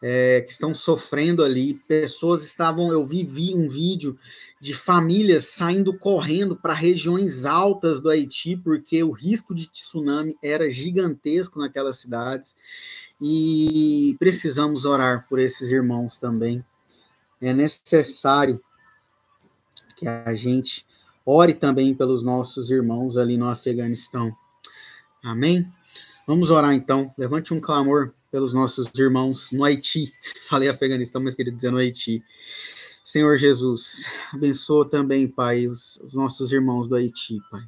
é, 0.01 0.41
que 0.41 0.51
estão 0.51 0.73
sofrendo 0.73 1.43
ali. 1.43 1.75
Pessoas 1.87 2.43
estavam, 2.43 2.91
eu 2.91 3.05
vi, 3.05 3.23
vi 3.23 3.53
um 3.53 3.69
vídeo 3.69 4.17
de 4.59 4.73
famílias 4.73 5.45
saindo 5.45 5.97
correndo 5.97 6.55
para 6.55 6.73
regiões 6.73 7.45
altas 7.45 7.99
do 7.99 8.09
Haiti, 8.09 8.55
porque 8.57 9.03
o 9.03 9.11
risco 9.11 9.53
de 9.53 9.67
tsunami 9.67 10.35
era 10.41 10.69
gigantesco 10.71 11.59
naquelas 11.59 11.97
cidades 11.97 12.55
e 13.21 14.15
precisamos 14.19 14.85
orar 14.85 15.25
por 15.29 15.39
esses 15.39 15.69
irmãos 15.69 16.17
também. 16.17 16.65
É 17.39 17.53
necessário 17.53 18.61
que 19.95 20.07
a 20.07 20.33
gente 20.33 20.85
ore 21.23 21.53
também 21.53 21.93
pelos 21.93 22.23
nossos 22.23 22.71
irmãos 22.71 23.17
ali 23.17 23.37
no 23.37 23.47
Afeganistão. 23.47 24.35
Amém? 25.23 25.71
Vamos 26.25 26.49
orar 26.49 26.73
então. 26.73 27.13
Levante 27.17 27.53
um 27.53 27.59
clamor 27.59 28.13
pelos 28.31 28.53
nossos 28.53 28.89
irmãos 28.97 29.51
no 29.51 29.63
Haiti. 29.63 30.13
Falei 30.49 30.69
Afeganistão, 30.69 31.21
mas 31.21 31.35
queria 31.35 31.53
dizer 31.53 31.71
no 31.71 31.77
Haiti. 31.77 32.23
Senhor 33.03 33.37
Jesus, 33.37 34.05
abençoa 34.33 34.89
também, 34.89 35.27
Pai, 35.27 35.67
os, 35.67 35.97
os 35.97 36.13
nossos 36.13 36.51
irmãos 36.51 36.87
do 36.87 36.95
Haiti, 36.95 37.39
Pai 37.49 37.61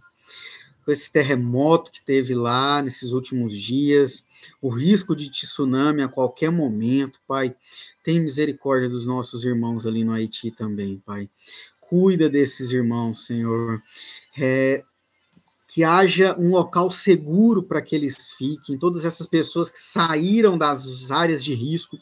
com 0.86 0.92
esse 0.92 1.12
terremoto 1.12 1.92
que 1.92 2.04
teve 2.04 2.36
lá 2.36 2.82
nesses 2.82 3.12
últimos 3.14 3.58
dias, 3.58 4.26
o 4.62 4.70
risco 4.70 5.16
de 5.16 5.30
tsunami 5.30 6.02
a 6.02 6.08
qualquer 6.08 6.52
momento, 6.52 7.20
Pai. 7.28 7.56
Tem 8.04 8.20
misericórdia 8.20 8.90
dos 8.90 9.06
nossos 9.06 9.46
irmãos 9.46 9.86
ali 9.86 10.04
no 10.04 10.12
Haiti 10.12 10.52
também, 10.52 11.02
Pai. 11.06 11.30
Cuida 11.80 12.30
desses 12.30 12.72
irmãos, 12.72 13.26
Senhor. 13.26 13.82
É, 14.38 14.84
que 15.74 15.84
haja 15.84 16.36
um 16.38 16.52
local 16.52 16.92
seguro 16.92 17.64
para 17.64 17.82
que 17.82 17.96
eles 17.96 18.32
fiquem, 18.34 18.78
todas 18.78 19.06
essas 19.06 19.26
pessoas 19.26 19.72
que 19.72 19.80
saíram 19.80 20.56
das 20.56 21.10
áreas 21.10 21.44
de 21.44 21.56
risco 21.56 21.98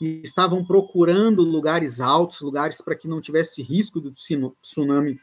e 0.00 0.20
estavam 0.22 0.64
procurando 0.64 1.42
lugares 1.42 2.00
altos, 2.00 2.40
lugares 2.40 2.80
para 2.80 2.94
que 2.94 3.08
não 3.08 3.20
tivesse 3.20 3.64
risco 3.64 4.00
do 4.00 4.12
tsunami 4.12 5.18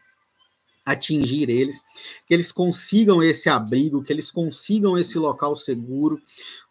atingir 0.86 1.50
eles, 1.50 1.84
que 2.28 2.34
eles 2.34 2.52
consigam 2.52 3.24
esse 3.24 3.50
abrigo, 3.50 4.04
que 4.04 4.12
eles 4.12 4.30
consigam 4.30 4.98
esse 4.98 5.18
local 5.18 5.56
seguro. 5.56 6.22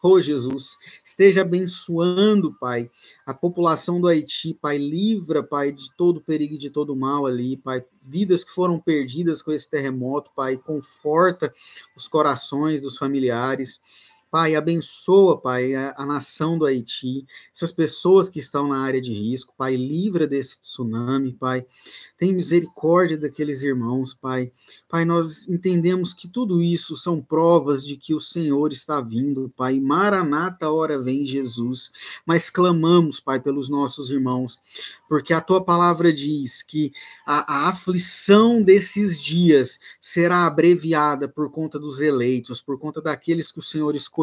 Oh, 0.03 0.21
Jesus, 0.21 0.77
esteja 1.03 1.43
abençoando, 1.43 2.55
Pai, 2.61 2.91
a 3.25 3.33
população 3.33 4.01
do 4.01 4.09
Haiti, 4.09 4.53
Pai, 4.55 4.77
livra, 4.77 5.43
Pai, 5.43 5.73
de 5.73 5.91
todo 5.97 6.21
perigo 6.21 6.55
e 6.55 6.59
de 6.59 6.71
todo 6.71 6.95
mal 6.95 7.25
ali, 7.27 7.57
Pai, 7.57 7.85
vidas 8.03 8.45
que 8.45 8.53
foram 8.53 8.79
perdidas 8.79 9.41
com 9.41 9.53
esse 9.53 9.71
terremoto, 9.71 10.31
Pai, 10.37 10.57
conforta 10.57 11.53
os 11.97 12.07
corações 12.07 12.83
dos 12.83 12.99
familiares. 12.99 13.81
Pai, 14.33 14.55
abençoa, 14.55 15.39
Pai, 15.39 15.75
a, 15.75 15.95
a, 15.95 16.07
nação 16.07 16.57
do 16.57 16.65
Haiti, 16.65 17.27
essas 17.55 17.71
pessoas 17.71 18.31
que 18.31 18.39
estão 18.39 18.67
na 18.67 18.79
área 18.79 18.99
de 18.99 19.13
risco, 19.13 19.53
Pai, 19.59 19.77
livra 19.77 20.27
desse 20.27 20.59
tsunami, 20.63 21.35
Pai. 21.35 21.67
Tem 22.17 22.33
misericórdia 22.33 23.19
daqueles 23.19 23.63
irmãos, 23.63 24.15
Pai. 24.15 24.51
Pai, 24.89 25.05
nós 25.05 25.47
entendemos 25.51 26.15
que 26.15 26.27
tudo 26.27 26.63
isso 26.63 26.97
são 26.97 27.21
provas 27.21 27.85
de 27.85 27.95
que 27.95 28.15
o 28.15 28.23
Senhor 28.23 28.73
está 28.73 29.03
vindo, 29.03 29.53
Pai. 29.55 29.79
Maranata, 29.79 30.71
hora 30.71 30.99
vem 30.99 31.27
Jesus. 31.27 31.93
Mas 32.25 32.49
clamamos, 32.49 33.21
Pai, 33.21 33.39
pelos 33.39 33.69
nossos 33.69 34.11
irmãos, 34.11 34.59
porque 35.11 35.35
a 35.35 35.43
tua 35.43 35.63
palavra 35.63 36.11
diz 36.11 36.63
que 36.63 36.91
a, 37.27 37.67
a 37.67 37.69
aflição 37.69 38.63
desses 38.63 39.21
dias 39.21 39.79
será 40.01 40.47
abreviada 40.47 41.29
por 41.29 41.51
conta 41.51 41.79
dos 41.79 42.01
eleitos, 42.01 42.63
por 42.63 42.79
conta 42.79 43.03
daqueles 43.03 43.53
que 43.53 43.59
o 43.59 43.63
Senhor 43.63 43.95
escolheu 43.95 44.22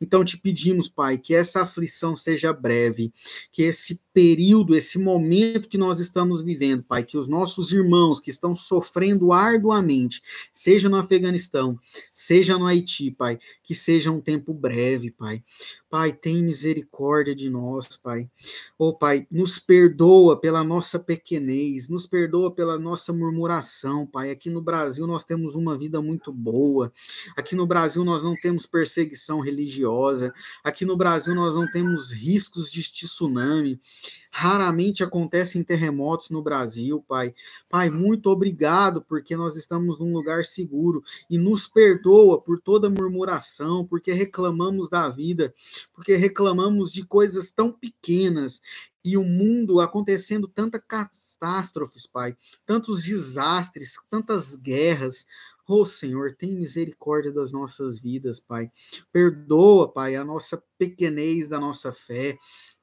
Então 0.00 0.24
te 0.24 0.38
pedimos, 0.38 0.88
Pai, 0.88 1.18
que 1.18 1.34
essa 1.34 1.62
aflição 1.62 2.16
seja 2.16 2.52
breve, 2.52 3.12
que 3.52 3.62
esse 3.62 4.00
período, 4.18 4.74
esse 4.74 4.98
momento 4.98 5.68
que 5.68 5.78
nós 5.78 6.00
estamos 6.00 6.42
vivendo, 6.42 6.82
Pai, 6.82 7.04
que 7.04 7.16
os 7.16 7.28
nossos 7.28 7.70
irmãos 7.70 8.18
que 8.18 8.30
estão 8.30 8.52
sofrendo 8.52 9.32
arduamente, 9.32 10.20
seja 10.52 10.88
no 10.88 10.96
Afeganistão, 10.96 11.78
seja 12.12 12.58
no 12.58 12.66
Haiti, 12.66 13.12
Pai, 13.12 13.38
que 13.62 13.76
seja 13.76 14.10
um 14.10 14.20
tempo 14.20 14.52
breve, 14.52 15.12
Pai. 15.12 15.44
Pai, 15.90 16.12
tem 16.12 16.42
misericórdia 16.42 17.34
de 17.34 17.48
nós, 17.48 17.96
Pai. 17.96 18.28
Oh, 18.76 18.92
Pai, 18.92 19.26
nos 19.30 19.58
perdoa 19.58 20.38
pela 20.38 20.62
nossa 20.62 20.98
pequenez, 20.98 21.88
nos 21.88 22.04
perdoa 22.04 22.50
pela 22.50 22.78
nossa 22.78 23.12
murmuração, 23.12 24.04
Pai. 24.04 24.30
Aqui 24.30 24.50
no 24.50 24.60
Brasil 24.60 25.06
nós 25.06 25.24
temos 25.24 25.54
uma 25.54 25.78
vida 25.78 26.02
muito 26.02 26.30
boa. 26.30 26.92
Aqui 27.36 27.54
no 27.54 27.66
Brasil 27.66 28.04
nós 28.04 28.22
não 28.22 28.34
temos 28.34 28.66
perseguição 28.66 29.40
religiosa. 29.40 30.32
Aqui 30.62 30.84
no 30.84 30.96
Brasil 30.96 31.34
nós 31.34 31.54
não 31.54 31.70
temos 31.70 32.12
riscos 32.12 32.70
de 32.70 32.82
tsunami. 32.82 33.80
Raramente 34.30 35.02
acontecem 35.02 35.64
terremotos 35.64 36.30
no 36.30 36.42
Brasil, 36.42 37.04
Pai. 37.08 37.34
Pai, 37.68 37.90
muito 37.90 38.30
obrigado 38.30 39.02
porque 39.02 39.36
nós 39.36 39.56
estamos 39.56 39.98
num 39.98 40.12
lugar 40.12 40.44
seguro 40.44 41.02
e 41.28 41.36
nos 41.36 41.66
perdoa 41.66 42.40
por 42.40 42.60
toda 42.60 42.88
murmuração, 42.90 43.84
porque 43.84 44.12
reclamamos 44.12 44.88
da 44.88 45.08
vida, 45.08 45.52
porque 45.92 46.14
reclamamos 46.16 46.92
de 46.92 47.04
coisas 47.04 47.50
tão 47.50 47.72
pequenas 47.72 48.60
e 49.04 49.16
o 49.16 49.24
mundo 49.24 49.80
acontecendo 49.80 50.46
tantas 50.46 50.82
catástrofes, 50.86 52.06
Pai, 52.06 52.36
tantos 52.66 53.02
desastres, 53.02 53.94
tantas 54.10 54.54
guerras. 54.54 55.26
Oh, 55.66 55.84
Senhor, 55.84 56.34
tem 56.34 56.56
misericórdia 56.56 57.32
das 57.32 57.52
nossas 57.52 57.98
vidas, 57.98 58.40
Pai. 58.40 58.70
Perdoa, 59.12 59.90
Pai, 59.90 60.16
a 60.16 60.24
nossa 60.24 60.62
pequenez 60.78 61.48
da 61.48 61.58
nossa 61.58 61.92
fé. 61.92 62.38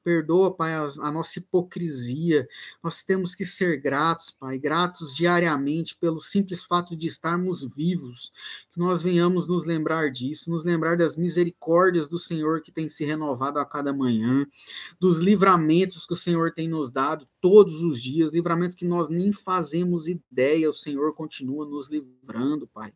Perdoa, 0.06 0.54
Pai, 0.54 0.72
a, 0.72 0.86
a, 1.02 1.10
nossa 1.10 1.40
hipocrisia. 1.40 2.46
Nós 2.80 3.02
temos 3.02 3.34
que 3.34 3.44
ser 3.44 3.80
gratos, 3.80 4.30
Pai, 4.30 4.56
gratos 4.56 5.12
diariamente 5.12 5.96
pelo 5.96 6.20
simples 6.20 6.62
fato 6.62 6.96
de 6.96 7.08
estarmos 7.08 7.64
vivos. 7.64 8.32
Que 8.70 8.78
nós 8.78 9.02
venhamos 9.02 9.48
nos 9.48 9.64
lembrar 9.64 10.12
disso, 10.12 10.48
nos 10.48 10.64
lembrar 10.64 10.96
das 10.96 11.16
misericórdias 11.16 12.06
do 12.06 12.20
Senhor 12.20 12.62
que 12.62 12.70
tem 12.70 12.88
se 12.88 13.04
renovado 13.04 13.58
a 13.58 13.66
cada 13.66 13.92
manhã, 13.92 14.46
dos 15.00 15.18
livramentos 15.18 16.06
que 16.06 16.12
o 16.12 16.16
Senhor 16.16 16.54
tem 16.54 16.68
nos 16.68 16.92
dado 16.92 17.26
todos 17.40 17.82
os 17.82 18.00
dias, 18.00 18.32
livramentos 18.32 18.76
que 18.76 18.84
nós 18.84 19.08
nem 19.08 19.32
fazemos 19.32 20.06
ideia, 20.06 20.70
o 20.70 20.74
Senhor 20.74 21.16
continua 21.16 21.66
nos 21.66 21.90
livrando, 21.90 22.68
Pai. 22.68 22.92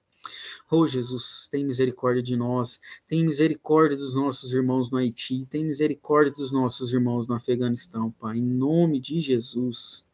Oh, 0.70 0.86
Jesus, 0.86 1.48
tem 1.50 1.64
misericórdia 1.64 2.22
de 2.22 2.36
nós, 2.36 2.80
tem 3.08 3.24
misericórdia 3.24 3.96
dos 3.96 4.14
nossos 4.14 4.52
irmãos 4.52 4.90
no 4.90 4.98
Haiti, 4.98 5.46
tem 5.50 5.64
misericórdia 5.64 6.32
dos 6.32 6.52
nossos 6.52 6.92
irmãos 6.92 7.26
no 7.26 7.34
Afeganistão, 7.34 8.10
Pai, 8.12 8.38
em 8.38 8.42
nome 8.42 9.00
de 9.00 9.20
Jesus. 9.20 10.08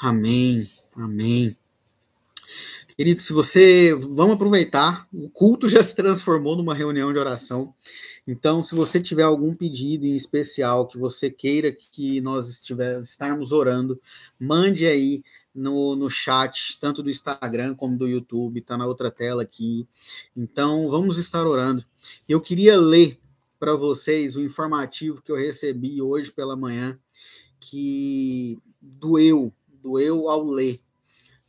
Amém, 0.00 0.66
amém. 0.94 1.56
Querido, 2.98 3.22
se 3.22 3.32
você. 3.32 3.94
Vamos 3.94 4.34
aproveitar, 4.34 5.06
o 5.12 5.30
culto 5.30 5.68
já 5.68 5.80
se 5.84 5.94
transformou 5.94 6.56
numa 6.56 6.74
reunião 6.74 7.12
de 7.12 7.18
oração. 7.20 7.72
Então, 8.26 8.60
se 8.60 8.74
você 8.74 9.00
tiver 9.00 9.22
algum 9.22 9.54
pedido 9.54 10.04
em 10.04 10.16
especial 10.16 10.86
que 10.88 10.98
você 10.98 11.30
queira 11.30 11.70
que 11.70 12.20
nós 12.20 12.48
estiver, 12.48 13.00
orando, 13.52 14.00
mande 14.38 14.84
aí 14.84 15.22
no, 15.58 15.96
no 15.96 16.08
chat, 16.08 16.78
tanto 16.80 17.02
do 17.02 17.10
Instagram 17.10 17.74
como 17.74 17.98
do 17.98 18.06
YouTube, 18.06 18.60
está 18.60 18.76
na 18.76 18.86
outra 18.86 19.10
tela 19.10 19.42
aqui. 19.42 19.88
Então, 20.36 20.88
vamos 20.88 21.18
estar 21.18 21.46
orando. 21.46 21.84
Eu 22.28 22.40
queria 22.40 22.76
ler 22.76 23.18
para 23.58 23.74
vocês 23.74 24.36
o 24.36 24.42
informativo 24.42 25.20
que 25.20 25.32
eu 25.32 25.36
recebi 25.36 26.00
hoje 26.00 26.30
pela 26.30 26.56
manhã, 26.56 26.98
que 27.58 28.58
doeu, 28.80 29.52
doeu 29.82 30.30
ao 30.30 30.44
ler 30.44 30.80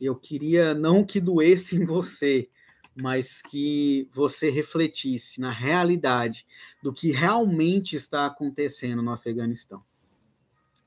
eu 0.00 0.16
queria 0.16 0.72
não 0.72 1.04
que 1.04 1.20
doesse 1.20 1.76
em 1.76 1.84
você, 1.84 2.48
mas 2.96 3.42
que 3.42 4.08
você 4.12 4.50
refletisse 4.50 5.40
na 5.40 5.50
realidade 5.50 6.46
do 6.82 6.92
que 6.92 7.12
realmente 7.12 7.94
está 7.94 8.26
acontecendo 8.26 9.02
no 9.02 9.10
Afeganistão. 9.10 9.84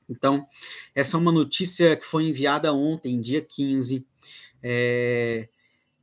Então, 0.08 0.46
essa 0.94 1.16
é 1.16 1.20
uma 1.20 1.32
notícia 1.32 1.96
que 1.96 2.04
foi 2.04 2.28
enviada 2.28 2.72
ontem, 2.72 3.20
dia 3.20 3.40
15, 3.40 4.06
é, 4.62 5.48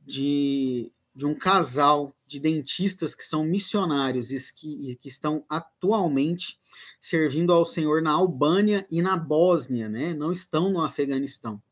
de, 0.04 0.92
de 1.14 1.26
um 1.26 1.34
casal 1.34 2.14
de 2.26 2.40
dentistas 2.40 3.14
que 3.14 3.24
são 3.24 3.44
missionários 3.44 4.30
e 4.30 4.54
que, 4.54 4.96
que 4.96 5.08
estão 5.08 5.44
atualmente 5.48 6.58
servindo 7.00 7.52
ao 7.52 7.66
Senhor 7.66 8.00
na 8.02 8.12
Albânia 8.12 8.86
e 8.90 9.02
na 9.02 9.16
Bósnia, 9.16 9.88
né? 9.88 10.14
não 10.14 10.32
estão 10.32 10.70
no 10.70 10.80
Afeganistão. 10.80 11.62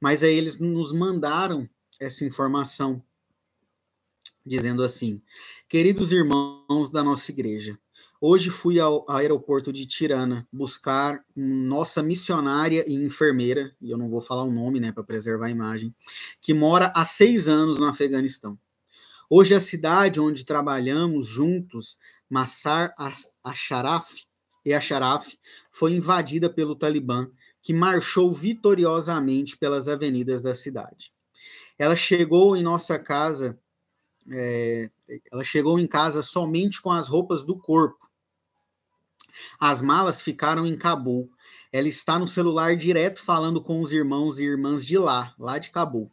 Mas 0.00 0.22
aí 0.22 0.34
eles 0.34 0.58
nos 0.58 0.92
mandaram 0.92 1.68
essa 1.98 2.24
informação, 2.24 3.02
dizendo 4.44 4.82
assim: 4.82 5.22
Queridos 5.68 6.12
irmãos 6.12 6.90
da 6.90 7.02
nossa 7.02 7.30
igreja, 7.30 7.78
hoje 8.26 8.48
fui 8.48 8.80
ao 8.80 9.04
aeroporto 9.06 9.70
de 9.70 9.86
Tirana 9.86 10.48
buscar 10.50 11.22
nossa 11.36 12.02
missionária 12.02 12.82
e 12.88 12.94
enfermeira, 12.94 13.76
e 13.82 13.90
eu 13.90 13.98
não 13.98 14.08
vou 14.08 14.22
falar 14.22 14.44
o 14.44 14.50
nome, 14.50 14.80
né, 14.80 14.90
para 14.90 15.04
preservar 15.04 15.48
a 15.48 15.50
imagem, 15.50 15.94
que 16.40 16.54
mora 16.54 16.90
há 16.96 17.04
seis 17.04 17.48
anos 17.48 17.78
no 17.78 17.84
Afeganistão. 17.84 18.58
Hoje 19.28 19.54
a 19.54 19.60
cidade 19.60 20.22
onde 20.22 20.46
trabalhamos 20.46 21.26
juntos, 21.26 21.98
Massar 22.30 22.94
Asharaf 23.44 24.14
e 24.64 24.72
Asharaf, 24.72 25.34
foi 25.70 25.92
invadida 25.92 26.48
pelo 26.48 26.74
Talibã 26.74 27.28
que 27.60 27.74
marchou 27.74 28.32
vitoriosamente 28.32 29.58
pelas 29.58 29.86
avenidas 29.86 30.40
da 30.40 30.54
cidade. 30.54 31.12
Ela 31.78 31.94
chegou 31.94 32.56
em 32.56 32.62
nossa 32.62 32.98
casa, 32.98 33.58
é, 34.30 34.90
ela 35.30 35.44
chegou 35.44 35.78
em 35.78 35.86
casa 35.86 36.22
somente 36.22 36.80
com 36.80 36.90
as 36.90 37.06
roupas 37.06 37.44
do 37.44 37.58
corpo. 37.58 38.13
As 39.58 39.82
malas 39.82 40.20
ficaram 40.20 40.66
em 40.66 40.76
Cabul. 40.76 41.30
Ela 41.72 41.88
está 41.88 42.18
no 42.18 42.28
celular 42.28 42.76
direto 42.76 43.20
falando 43.20 43.60
com 43.60 43.80
os 43.80 43.92
irmãos 43.92 44.38
e 44.38 44.44
irmãs 44.44 44.84
de 44.84 44.96
lá, 44.98 45.34
lá 45.38 45.58
de 45.58 45.70
Cabul. 45.70 46.10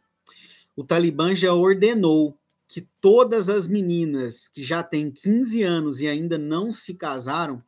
O 0.74 0.82
Talibã 0.82 1.34
já 1.34 1.52
ordenou 1.52 2.38
que 2.66 2.88
todas 3.00 3.50
as 3.50 3.68
meninas 3.68 4.48
que 4.48 4.62
já 4.62 4.82
têm 4.82 5.10
15 5.10 5.62
anos 5.62 6.00
e 6.00 6.08
ainda 6.08 6.38
não 6.38 6.72
se 6.72 6.94
casaram 6.94 7.62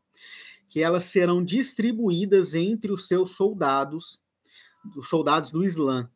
que 0.67 0.81
elas 0.81 1.05
serão 1.05 1.45
distribuídas 1.45 2.55
entre 2.55 2.91
os 2.91 3.07
seus 3.07 3.33
soldados, 3.33 4.21
os 4.97 5.09
soldados 5.09 5.51
do 5.51 5.63
Islã. 5.63 6.11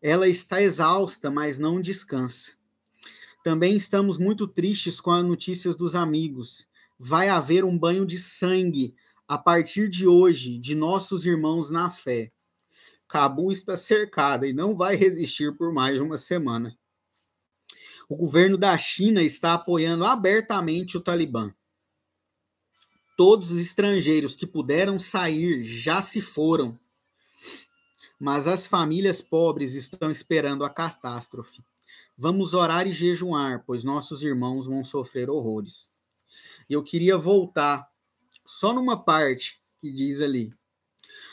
Ela 0.00 0.28
está 0.28 0.62
exausta, 0.62 1.30
mas 1.30 1.58
não 1.58 1.80
descansa. 1.80 2.52
Também 3.44 3.76
estamos 3.76 4.16
muito 4.16 4.48
tristes 4.48 4.98
com 5.00 5.10
as 5.10 5.24
notícias 5.24 5.76
dos 5.76 5.94
amigos. 5.94 6.69
Vai 7.02 7.30
haver 7.30 7.64
um 7.64 7.78
banho 7.78 8.04
de 8.04 8.18
sangue 8.18 8.94
a 9.26 9.38
partir 9.38 9.88
de 9.88 10.06
hoje 10.06 10.58
de 10.58 10.74
nossos 10.74 11.24
irmãos 11.24 11.70
na 11.70 11.88
fé. 11.88 12.30
Cabu 13.08 13.50
está 13.50 13.74
cercada 13.74 14.46
e 14.46 14.52
não 14.52 14.76
vai 14.76 14.96
resistir 14.96 15.56
por 15.56 15.72
mais 15.72 15.94
de 15.96 16.02
uma 16.02 16.18
semana. 16.18 16.78
O 18.06 18.14
governo 18.14 18.58
da 18.58 18.76
China 18.76 19.22
está 19.22 19.54
apoiando 19.54 20.04
abertamente 20.04 20.98
o 20.98 21.00
Talibã. 21.00 21.50
Todos 23.16 23.50
os 23.50 23.56
estrangeiros 23.58 24.36
que 24.36 24.46
puderam 24.46 24.98
sair 24.98 25.64
já 25.64 26.02
se 26.02 26.20
foram, 26.20 26.78
mas 28.18 28.46
as 28.46 28.66
famílias 28.66 29.22
pobres 29.22 29.74
estão 29.74 30.10
esperando 30.10 30.64
a 30.64 30.68
catástrofe. 30.68 31.64
Vamos 32.14 32.52
orar 32.52 32.86
e 32.86 32.92
jejuar, 32.92 33.64
pois 33.66 33.84
nossos 33.84 34.22
irmãos 34.22 34.66
vão 34.66 34.84
sofrer 34.84 35.30
horrores. 35.30 35.90
Eu 36.70 36.84
queria 36.84 37.18
voltar 37.18 37.90
só 38.46 38.72
numa 38.72 38.96
parte 38.96 39.60
que 39.80 39.90
diz 39.90 40.20
ali: 40.20 40.54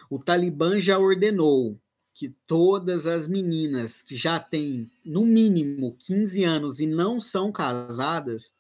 o 0.10 0.18
Talibã 0.18 0.80
já 0.80 0.98
ordenou 0.98 1.80
que 2.12 2.36
todas 2.48 3.06
as 3.06 3.28
meninas 3.28 4.02
que 4.02 4.16
já 4.16 4.40
têm 4.40 4.90
no 5.06 5.24
mínimo 5.24 5.96
15 6.00 6.44
anos 6.44 6.80
e 6.80 6.88
não 6.88 7.22
são 7.22 7.52
casadas 7.52 8.56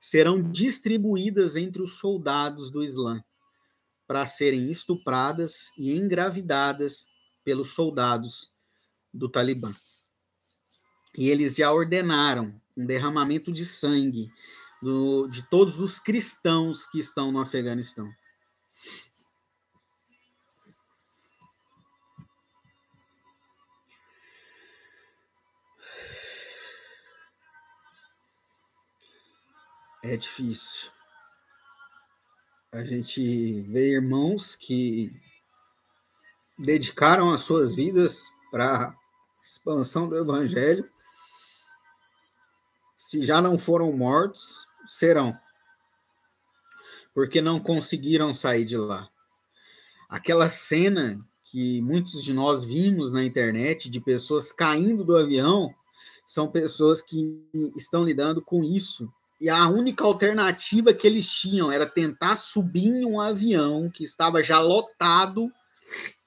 serão 0.00 0.42
distribuídas 0.50 1.54
entre 1.54 1.82
os 1.82 1.98
soldados 1.98 2.70
do 2.70 2.82
Islã 2.82 3.22
para 4.06 4.26
serem 4.26 4.70
estupradas 4.70 5.70
e 5.76 5.94
engravidadas 5.94 7.06
pelos 7.44 7.74
soldados 7.74 8.50
do 9.12 9.28
Talibã. 9.28 9.74
E 11.16 11.28
eles 11.28 11.56
já 11.56 11.70
ordenaram 11.70 12.58
um 12.74 12.86
derramamento 12.86 13.52
de 13.52 13.66
sangue 13.66 14.30
do, 14.82 15.28
de 15.28 15.42
todos 15.48 15.80
os 15.80 15.98
cristãos 15.98 16.86
que 16.86 16.98
estão 16.98 17.30
no 17.30 17.40
Afeganistão. 17.40 18.12
é 30.02 30.16
difícil. 30.16 30.90
A 32.72 32.84
gente 32.84 33.62
vê 33.62 33.92
irmãos 33.92 34.56
que 34.56 35.12
dedicaram 36.58 37.30
as 37.30 37.42
suas 37.42 37.74
vidas 37.74 38.24
para 38.50 38.96
expansão 39.42 40.08
do 40.08 40.16
evangelho. 40.16 40.90
Se 42.98 43.24
já 43.24 43.40
não 43.40 43.58
foram 43.58 43.92
mortos, 43.92 44.66
serão. 44.94 45.36
Porque 47.14 47.40
não 47.40 47.60
conseguiram 47.60 48.32
sair 48.32 48.64
de 48.64 48.76
lá. 48.76 49.08
Aquela 50.08 50.48
cena 50.48 51.20
que 51.44 51.82
muitos 51.82 52.22
de 52.22 52.32
nós 52.32 52.64
vimos 52.64 53.12
na 53.12 53.24
internet 53.24 53.90
de 53.90 54.00
pessoas 54.00 54.52
caindo 54.52 55.04
do 55.04 55.16
avião, 55.16 55.74
são 56.26 56.50
pessoas 56.50 57.02
que 57.02 57.46
estão 57.76 58.04
lidando 58.04 58.40
com 58.40 58.64
isso 58.64 59.12
e 59.42 59.50
a 59.50 59.68
única 59.68 60.04
alternativa 60.04 60.94
que 60.94 61.04
eles 61.04 61.28
tinham 61.28 61.72
era 61.72 61.84
tentar 61.84 62.36
subir 62.36 62.86
em 62.86 63.04
um 63.04 63.20
avião 63.20 63.90
que 63.90 64.04
estava 64.04 64.40
já 64.40 64.60
lotado 64.60 65.50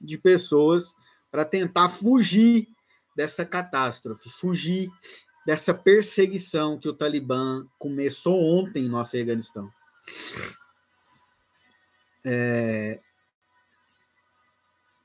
de 0.02 0.18
pessoas 0.18 0.94
para 1.32 1.46
tentar 1.46 1.88
fugir 1.88 2.68
dessa 3.16 3.46
catástrofe, 3.46 4.30
fugir 4.30 4.92
dessa 5.46 5.74
perseguição 5.74 6.80
que 6.80 6.90
o 6.90 6.94
Talibã 6.94 7.66
começou 7.78 8.42
ontem 8.42 8.88
no 8.88 8.98
Afeganistão. 8.98 9.72
É... 12.26 13.00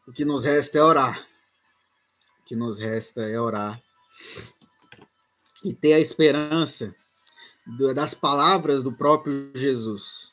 O 0.08 0.12
que 0.12 0.24
nos 0.24 0.44
resta 0.44 0.78
é 0.78 0.82
orar. 0.82 1.20
O 2.40 2.44
que 2.44 2.56
nos 2.56 2.78
resta 2.78 3.22
é 3.22 3.38
orar 3.38 3.80
e 5.64 5.74
ter 5.74 5.94
a 5.94 6.00
esperança 6.00 6.94
das 7.94 8.14
palavras 8.14 8.82
do 8.82 8.92
próprio 8.92 9.52
Jesus. 9.54 10.32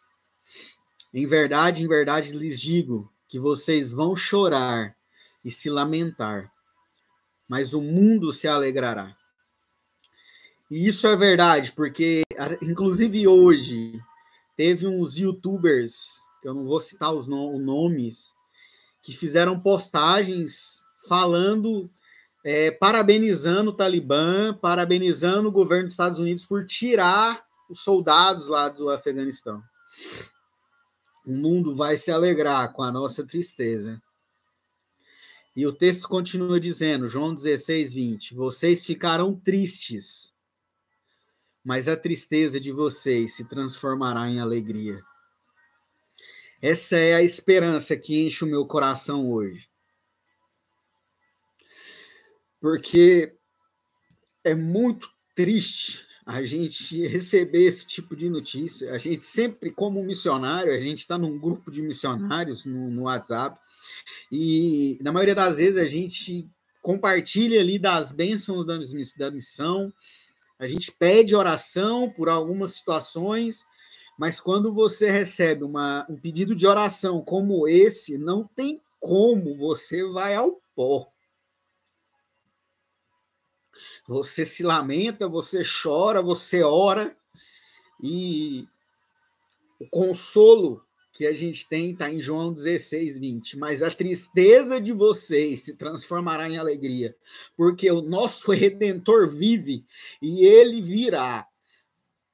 Em 1.13 1.25
verdade, 1.25 1.83
em 1.83 1.87
verdade 1.87 2.31
lhes 2.31 2.59
digo 2.59 3.11
que 3.27 3.39
vocês 3.39 3.91
vão 3.91 4.15
chorar 4.15 4.95
e 5.43 5.51
se 5.51 5.69
lamentar, 5.69 6.51
mas 7.47 7.73
o 7.73 7.81
mundo 7.81 8.31
se 8.31 8.47
alegrará. 8.47 9.16
E 10.69 10.87
isso 10.87 11.07
é 11.07 11.15
verdade, 11.15 11.71
porque 11.71 12.23
inclusive 12.61 13.27
hoje 13.27 14.01
teve 14.55 14.85
uns 14.85 15.17
youtubers, 15.17 16.23
que 16.41 16.47
eu 16.47 16.53
não 16.53 16.65
vou 16.65 16.81
citar 16.81 17.13
os 17.13 17.27
nomes, 17.27 18.35
que 19.01 19.13
fizeram 19.13 19.59
postagens 19.59 20.83
falando 21.07 21.89
é, 22.43 22.71
parabenizando 22.71 23.71
o 23.71 23.73
Talibã, 23.73 24.53
parabenizando 24.53 25.49
o 25.49 25.51
governo 25.51 25.85
dos 25.85 25.93
Estados 25.93 26.19
Unidos 26.19 26.45
por 26.45 26.65
tirar 26.65 27.45
os 27.69 27.81
soldados 27.81 28.47
lá 28.47 28.69
do 28.69 28.89
Afeganistão. 28.89 29.61
O 31.25 31.33
mundo 31.33 31.75
vai 31.75 31.97
se 31.97 32.09
alegrar 32.09 32.71
com 32.71 32.83
a 32.83 32.91
nossa 32.91 33.25
tristeza. 33.25 34.01
E 35.55 35.65
o 35.65 35.73
texto 35.73 36.07
continua 36.07 36.59
dizendo, 36.59 37.09
João 37.09 37.33
16, 37.33 37.93
20: 37.93 38.35
Vocês 38.35 38.85
ficarão 38.85 39.35
tristes, 39.35 40.33
mas 41.67 41.89
a 41.89 41.97
tristeza 41.97 42.61
de 42.61 42.71
vocês 42.71 43.35
se 43.35 43.43
transformará 43.43 44.29
em 44.29 44.39
alegria. 44.39 45.03
Essa 46.61 46.95
é 46.95 47.13
a 47.13 47.21
esperança 47.21 47.97
que 47.97 48.25
enche 48.25 48.45
o 48.45 48.47
meu 48.47 48.65
coração 48.65 49.29
hoje. 49.29 49.69
Porque 52.61 53.35
é 54.45 54.55
muito 54.55 55.09
triste 55.35 56.07
a 56.25 56.41
gente 56.41 57.05
receber 57.05 57.65
esse 57.65 57.85
tipo 57.85 58.15
de 58.15 58.29
notícia. 58.29 58.93
A 58.93 58.97
gente 58.97 59.25
sempre, 59.25 59.69
como 59.69 60.01
missionário, 60.01 60.71
a 60.71 60.79
gente 60.79 60.99
está 60.99 61.17
num 61.17 61.37
grupo 61.37 61.69
de 61.69 61.81
missionários 61.81 62.65
no, 62.65 62.89
no 62.89 63.01
WhatsApp, 63.03 63.59
e 64.31 64.97
na 65.01 65.11
maioria 65.11 65.35
das 65.35 65.57
vezes 65.57 65.77
a 65.77 65.85
gente 65.85 66.49
compartilha 66.81 67.59
ali 67.59 67.77
das 67.77 68.13
bênçãos 68.13 68.65
da, 68.65 68.79
da 69.17 69.31
missão, 69.31 69.91
a 70.59 70.67
gente 70.67 70.91
pede 70.91 71.35
oração 71.35 72.09
por 72.09 72.29
algumas 72.29 72.73
situações, 72.73 73.65
mas 74.17 74.39
quando 74.39 74.73
você 74.73 75.11
recebe 75.11 75.63
uma, 75.63 76.05
um 76.09 76.19
pedido 76.19 76.55
de 76.55 76.65
oração 76.65 77.21
como 77.21 77.67
esse, 77.67 78.17
não 78.17 78.47
tem 78.47 78.81
como 78.99 79.55
você 79.57 80.03
vai 80.03 80.35
ao 80.35 80.59
pó. 80.75 81.11
Você 84.07 84.45
se 84.45 84.63
lamenta, 84.63 85.29
você 85.29 85.61
chora, 85.63 86.21
você 86.21 86.63
ora, 86.63 87.15
e 88.01 88.67
o 89.79 89.87
consolo 89.89 90.86
que 91.17 91.25
a 91.25 91.33
gente 91.33 91.67
tem 91.67 91.91
está 91.91 92.11
em 92.11 92.21
João 92.21 92.53
16, 92.53 93.17
20. 93.17 93.57
Mas 93.57 93.81
a 93.81 93.89
tristeza 93.89 94.79
de 94.79 94.93
vocês 94.93 95.63
se 95.63 95.75
transformará 95.75 96.47
em 96.47 96.59
alegria, 96.59 97.15
porque 97.55 97.89
o 97.89 98.03
nosso 98.03 98.51
redentor 98.53 99.27
vive 99.27 99.83
e 100.21 100.45
ele 100.45 100.79
virá. 100.79 101.47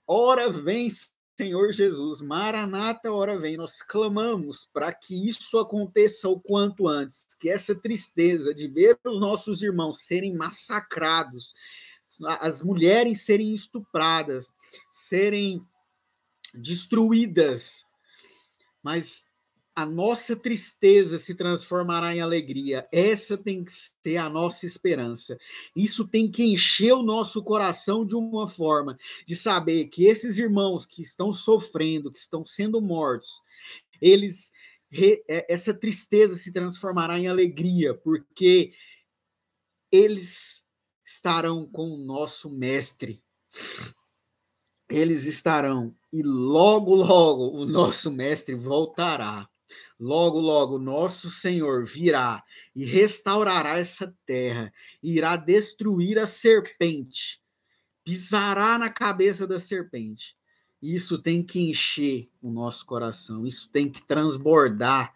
Ora 0.06 0.52
vem, 0.52 0.90
Senhor 1.38 1.72
Jesus, 1.72 2.22
Maranata, 2.22 3.10
ora 3.10 3.40
vem. 3.40 3.56
Nós 3.56 3.82
clamamos 3.82 4.70
para 4.74 4.92
que 4.92 5.30
isso 5.30 5.58
aconteça 5.58 6.28
o 6.28 6.38
quanto 6.38 6.86
antes, 6.86 7.26
que 7.40 7.50
essa 7.50 7.74
tristeza 7.74 8.54
de 8.54 8.68
ver 8.68 9.00
os 9.06 9.18
nossos 9.18 9.64
irmãos 9.64 10.02
serem 10.02 10.36
massacrados, 10.36 11.56
as 12.22 12.62
mulheres 12.62 13.22
serem 13.22 13.54
estupradas, 13.54 14.54
serem 14.92 15.66
destruídas, 16.54 17.86
mas 18.84 19.30
a 19.76 19.86
nossa 19.86 20.36
tristeza 20.36 21.18
se 21.18 21.34
transformará 21.34 22.16
em 22.16 22.22
alegria. 22.22 22.88
Essa 22.92 23.36
tem 23.36 23.64
que 23.64 23.72
ser 23.72 24.18
a 24.18 24.30
nossa 24.30 24.68
esperança. 24.68 25.38
Isso 25.76 26.08
tem 26.08 26.30
que 26.30 26.44
encher 26.44 26.94
o 26.94 27.02
nosso 27.02 27.44
coração 27.44 28.06
de 28.06 28.16
uma 28.16 28.48
forma 28.48 28.98
de 29.26 29.36
saber 29.36 29.86
que 29.86 30.06
esses 30.06 30.38
irmãos 30.38 30.86
que 30.86 31.02
estão 31.02 31.34
sofrendo, 31.34 32.12
que 32.12 32.20
estão 32.20 32.46
sendo 32.46 32.80
mortos, 32.80 33.42
eles 34.00 34.52
é, 35.28 35.52
essa 35.52 35.74
tristeza 35.74 36.36
se 36.36 36.52
transformará 36.54 37.18
em 37.18 37.28
alegria, 37.28 37.96
porque 37.96 38.74
eles 39.92 40.68
estarão 41.04 41.66
com 41.66 41.90
o 41.90 41.98
nosso 41.98 42.50
mestre 42.50 43.24
eles 44.94 45.26
estarão, 45.26 45.96
e 46.12 46.22
logo, 46.22 46.94
logo 46.94 47.58
o 47.58 47.66
nosso 47.66 48.12
mestre 48.12 48.54
voltará. 48.54 49.50
Logo, 50.00 50.40
logo, 50.40 50.78
nosso 50.78 51.32
Senhor 51.32 51.84
virá 51.86 52.44
e 52.76 52.86
restaurará 52.86 53.80
essa 53.80 54.16
terra, 54.26 54.72
irá 55.02 55.36
destruir 55.36 56.20
a 56.20 56.28
serpente, 56.28 57.42
pisará 58.04 58.78
na 58.78 58.90
cabeça 58.90 59.48
da 59.48 59.60
serpente. 59.60 60.36
Isso 60.80 61.18
tem 61.18 61.42
que 61.42 61.60
encher 61.60 62.30
o 62.42 62.52
nosso 62.52 62.86
coração, 62.86 63.48
isso 63.48 63.70
tem 63.72 63.90
que 63.90 64.06
transbordar. 64.06 65.12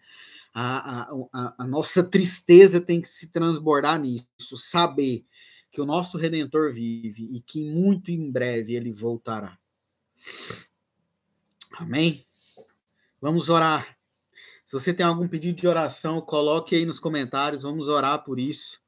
A, 0.52 1.02
a, 1.02 1.12
a, 1.32 1.54
a 1.58 1.66
nossa 1.68 2.02
tristeza 2.02 2.80
tem 2.80 3.00
que 3.00 3.08
se 3.08 3.30
transbordar 3.30 4.00
nisso, 4.00 4.56
saber 4.56 5.24
que 5.70 5.80
o 5.80 5.86
nosso 5.86 6.18
Redentor 6.18 6.72
vive 6.72 7.28
e 7.30 7.40
que 7.40 7.62
muito 7.70 8.10
em 8.10 8.30
breve 8.30 8.74
ele 8.74 8.90
voltará. 8.90 9.56
Amém? 11.78 12.26
Vamos 13.20 13.48
orar. 13.48 13.96
Se 14.64 14.72
você 14.72 14.92
tem 14.92 15.06
algum 15.06 15.26
pedido 15.26 15.60
de 15.60 15.66
oração, 15.66 16.20
coloque 16.20 16.74
aí 16.74 16.84
nos 16.84 17.00
comentários, 17.00 17.62
vamos 17.62 17.88
orar 17.88 18.22
por 18.24 18.38
isso. 18.38 18.78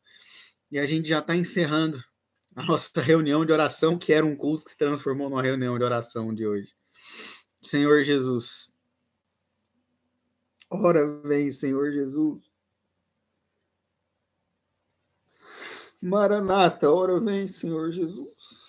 E 0.71 0.79
a 0.79 0.87
gente 0.87 1.09
já 1.09 1.21
está 1.21 1.35
encerrando 1.35 2.03
a 2.55 2.63
nossa 2.63 3.01
reunião 3.01 3.47
de 3.47 3.53
oração, 3.53 3.99
que 3.99 4.13
era 4.13 4.27
um 4.27 4.37
culto 4.37 4.65
que 4.65 4.73
se 4.73 4.77
transformou 4.77 5.31
numa 5.31 5.43
reunião 5.43 5.79
de 5.79 5.85
oração 5.85 6.35
de 6.35 6.47
hoje. 6.47 6.75
Senhor 7.63 8.05
Jesus. 8.05 8.75
Ora 10.69 11.21
vem, 11.23 11.51
Senhor 11.51 11.93
Jesus. 11.93 12.45
Maranata, 16.01 16.91
ora 16.91 17.21
vem, 17.21 17.49
Senhor 17.49 17.91
Jesus. 17.91 18.60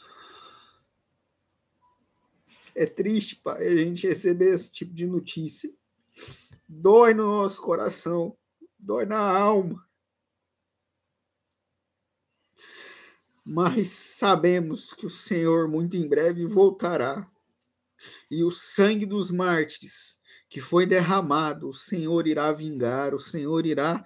É 2.76 2.86
triste, 2.86 3.42
a 3.46 3.76
gente 3.78 4.08
receber 4.08 4.54
esse 4.54 4.72
tipo 4.72 4.94
de 4.94 5.06
notícia. 5.06 5.72
Dói 6.68 7.14
no 7.14 7.26
nosso 7.26 7.62
coração, 7.62 8.38
dói 8.80 9.06
na 9.06 9.20
alma. 9.20 9.86
Mas 13.44 13.90
sabemos 13.90 14.94
que 14.94 15.06
o 15.06 15.10
Senhor 15.10 15.68
muito 15.68 15.98
em 15.98 16.08
breve 16.08 16.46
voltará. 16.46 17.28
E 18.30 18.44
o 18.44 18.52
sangue 18.52 19.06
dos 19.06 19.30
mártires 19.30 20.20
que 20.50 20.60
foi 20.60 20.86
derramado, 20.86 21.70
o 21.70 21.74
Senhor 21.74 22.28
irá 22.28 22.52
vingar, 22.52 23.14
o 23.14 23.20
Senhor 23.20 23.66
irá 23.66 24.04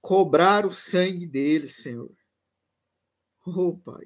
cobrar 0.00 0.66
o 0.66 0.70
sangue 0.70 1.26
deles, 1.26 1.76
Senhor. 1.76 2.12
Oh, 3.46 3.76
Pai. 3.76 4.04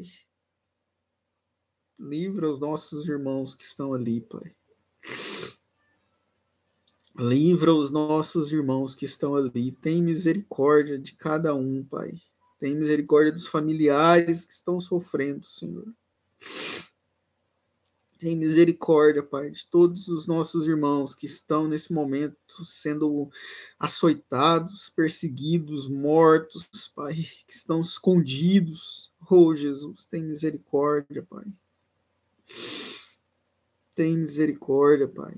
Livra 2.03 2.51
os 2.51 2.59
nossos 2.59 3.07
irmãos 3.07 3.55
que 3.55 3.63
estão 3.63 3.95
ali, 3.95 4.21
Pai. 4.23 4.53
Livra 7.17 7.73
os 7.73 7.93
nossos 7.93 8.51
irmãos 8.51 8.93
que 8.93 9.05
estão 9.05 9.37
ali. 9.37 9.71
Tem 9.71 10.03
misericórdia 10.03 10.99
de 10.99 11.15
cada 11.15 11.55
um, 11.55 11.85
Pai. 11.85 12.13
Tem 12.59 12.77
misericórdia 12.77 13.31
dos 13.31 13.47
familiares 13.47 14.45
que 14.45 14.53
estão 14.53 14.81
sofrendo, 14.81 15.47
Senhor. 15.47 15.95
Tem 18.19 18.37
misericórdia, 18.37 19.23
Pai, 19.23 19.53
de 19.53 19.65
todos 19.71 20.09
os 20.09 20.27
nossos 20.27 20.67
irmãos 20.67 21.15
que 21.15 21.27
estão 21.27 21.69
nesse 21.69 21.93
momento 21.93 22.65
sendo 22.65 23.31
açoitados, 23.79 24.91
perseguidos, 24.91 25.89
mortos, 25.89 26.67
Pai, 26.97 27.15
que 27.47 27.55
estão 27.55 27.81
escondidos. 27.81 29.13
Oh, 29.31 29.55
Jesus, 29.55 30.09
tem 30.09 30.25
misericórdia, 30.25 31.25
Pai. 31.31 31.45
Tem 33.95 34.17
misericórdia, 34.17 35.09
Pai. 35.09 35.35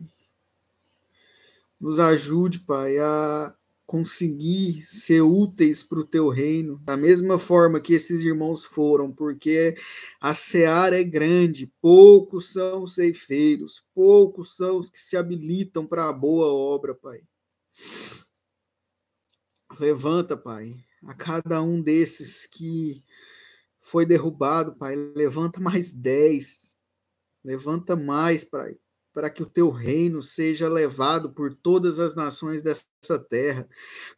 Nos 1.81 1.98
ajude, 1.98 2.61
Pai, 2.61 2.98
a 2.98 3.55
conseguir 3.87 4.85
ser 4.87 5.20
úteis 5.20 5.83
para 5.83 6.00
o 6.00 6.07
teu 6.07 6.29
reino, 6.29 6.79
da 6.79 6.96
mesma 6.96 7.38
forma 7.38 7.81
que 7.81 7.92
esses 7.92 8.22
irmãos 8.22 8.64
foram, 8.64 9.12
porque 9.12 9.77
a 10.20 10.35
seara 10.35 10.98
é 10.98 11.05
grande, 11.05 11.72
poucos 11.81 12.53
são 12.53 12.85
os 12.85 12.94
ceifeiros, 12.94 13.85
poucos 13.94 14.57
são 14.57 14.79
os 14.79 14.90
que 14.90 14.98
se 14.98 15.16
habilitam 15.16 15.87
para 15.87 16.09
a 16.09 16.12
boa 16.12 16.46
obra, 16.46 16.94
Pai. 16.94 17.20
Levanta, 19.79 20.37
Pai, 20.37 20.74
a 21.05 21.14
cada 21.14 21.62
um 21.62 21.83
desses 21.83 22.46
que 22.46 23.05
foi 23.83 24.07
derrubado, 24.07 24.77
Pai, 24.77 24.96
levanta 24.96 25.61
mais 25.61 25.92
dez, 25.92 26.74
Levanta 27.44 27.94
mais, 27.94 28.42
Pai, 28.42 28.78
para 29.12 29.28
que 29.28 29.42
o 29.42 29.48
teu 29.48 29.70
reino 29.70 30.22
seja 30.22 30.66
levado 30.66 31.35
por 31.35 31.54
todas 31.54 32.00
as 32.00 32.16
nações 32.16 32.62
dessa 32.62 33.18
terra. 33.28 33.68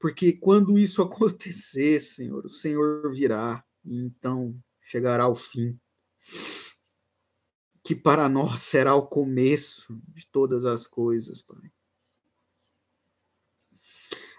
Porque 0.01 0.33
quando 0.33 0.79
isso 0.79 1.03
acontecer, 1.03 2.01
Senhor, 2.01 2.47
o 2.47 2.51
Senhor 2.51 3.13
virá 3.13 3.65
e 3.85 3.99
então 3.99 4.57
chegará 4.81 5.29
o 5.29 5.35
fim. 5.35 5.79
Que 7.83 7.95
para 7.95 8.29
nós 8.29 8.63
será 8.63 8.95
o 8.95 9.07
começo 9.07 10.01
de 10.09 10.29
todas 10.31 10.65
as 10.65 10.87
coisas, 10.87 11.43
Pai. 11.43 11.71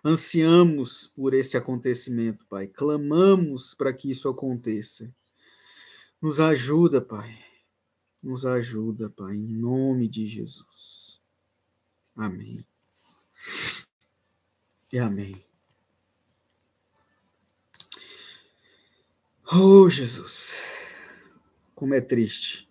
Ansiamos 0.04 1.08
por 1.08 1.34
esse 1.34 1.58
acontecimento, 1.58 2.46
Pai. 2.48 2.68
Clamamos 2.68 3.74
para 3.74 3.94
que 3.94 4.10
isso 4.10 4.30
aconteça. 4.30 5.14
Nos 6.22 6.40
ajuda, 6.40 7.02
Pai 7.02 7.48
nos 8.22 8.46
ajuda, 8.46 9.10
Pai, 9.10 9.36
em 9.36 9.48
nome 9.48 10.08
de 10.08 10.28
Jesus. 10.28 11.22
Amém. 12.16 12.66
E 14.92 14.98
amém. 14.98 15.44
Oh, 19.52 19.90
Jesus, 19.90 20.62
como 21.74 21.94
é 21.94 22.02
triste. 22.02 22.68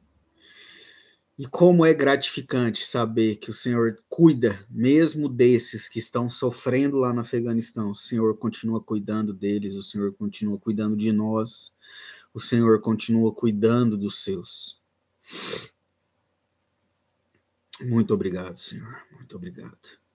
E 1.39 1.47
como 1.47 1.85
é 1.85 1.93
gratificante 1.93 2.87
saber 2.87 3.37
que 3.37 3.51
o 3.51 3.55
Senhor 3.55 4.03
cuida, 4.09 4.67
mesmo 4.71 5.29
desses 5.29 5.87
que 5.87 5.99
estão 5.99 6.31
sofrendo 6.31 6.97
lá 6.97 7.13
no 7.13 7.21
Afeganistão. 7.21 7.91
O 7.91 7.95
Senhor 7.95 8.37
continua 8.39 8.81
cuidando 8.81 9.35
deles, 9.35 9.75
o 9.75 9.83
Senhor 9.83 10.15
continua 10.15 10.59
cuidando 10.59 10.97
de 10.97 11.13
nós, 11.13 11.75
o 12.33 12.41
Senhor 12.41 12.81
continua 12.81 13.35
cuidando 13.35 13.99
dos 13.99 14.25
seus. 14.25 14.81
Muito 17.83 18.15
obrigado, 18.15 18.57
Senhor. 18.57 19.05
Muito 19.13 19.37
obrigado. 19.37 20.06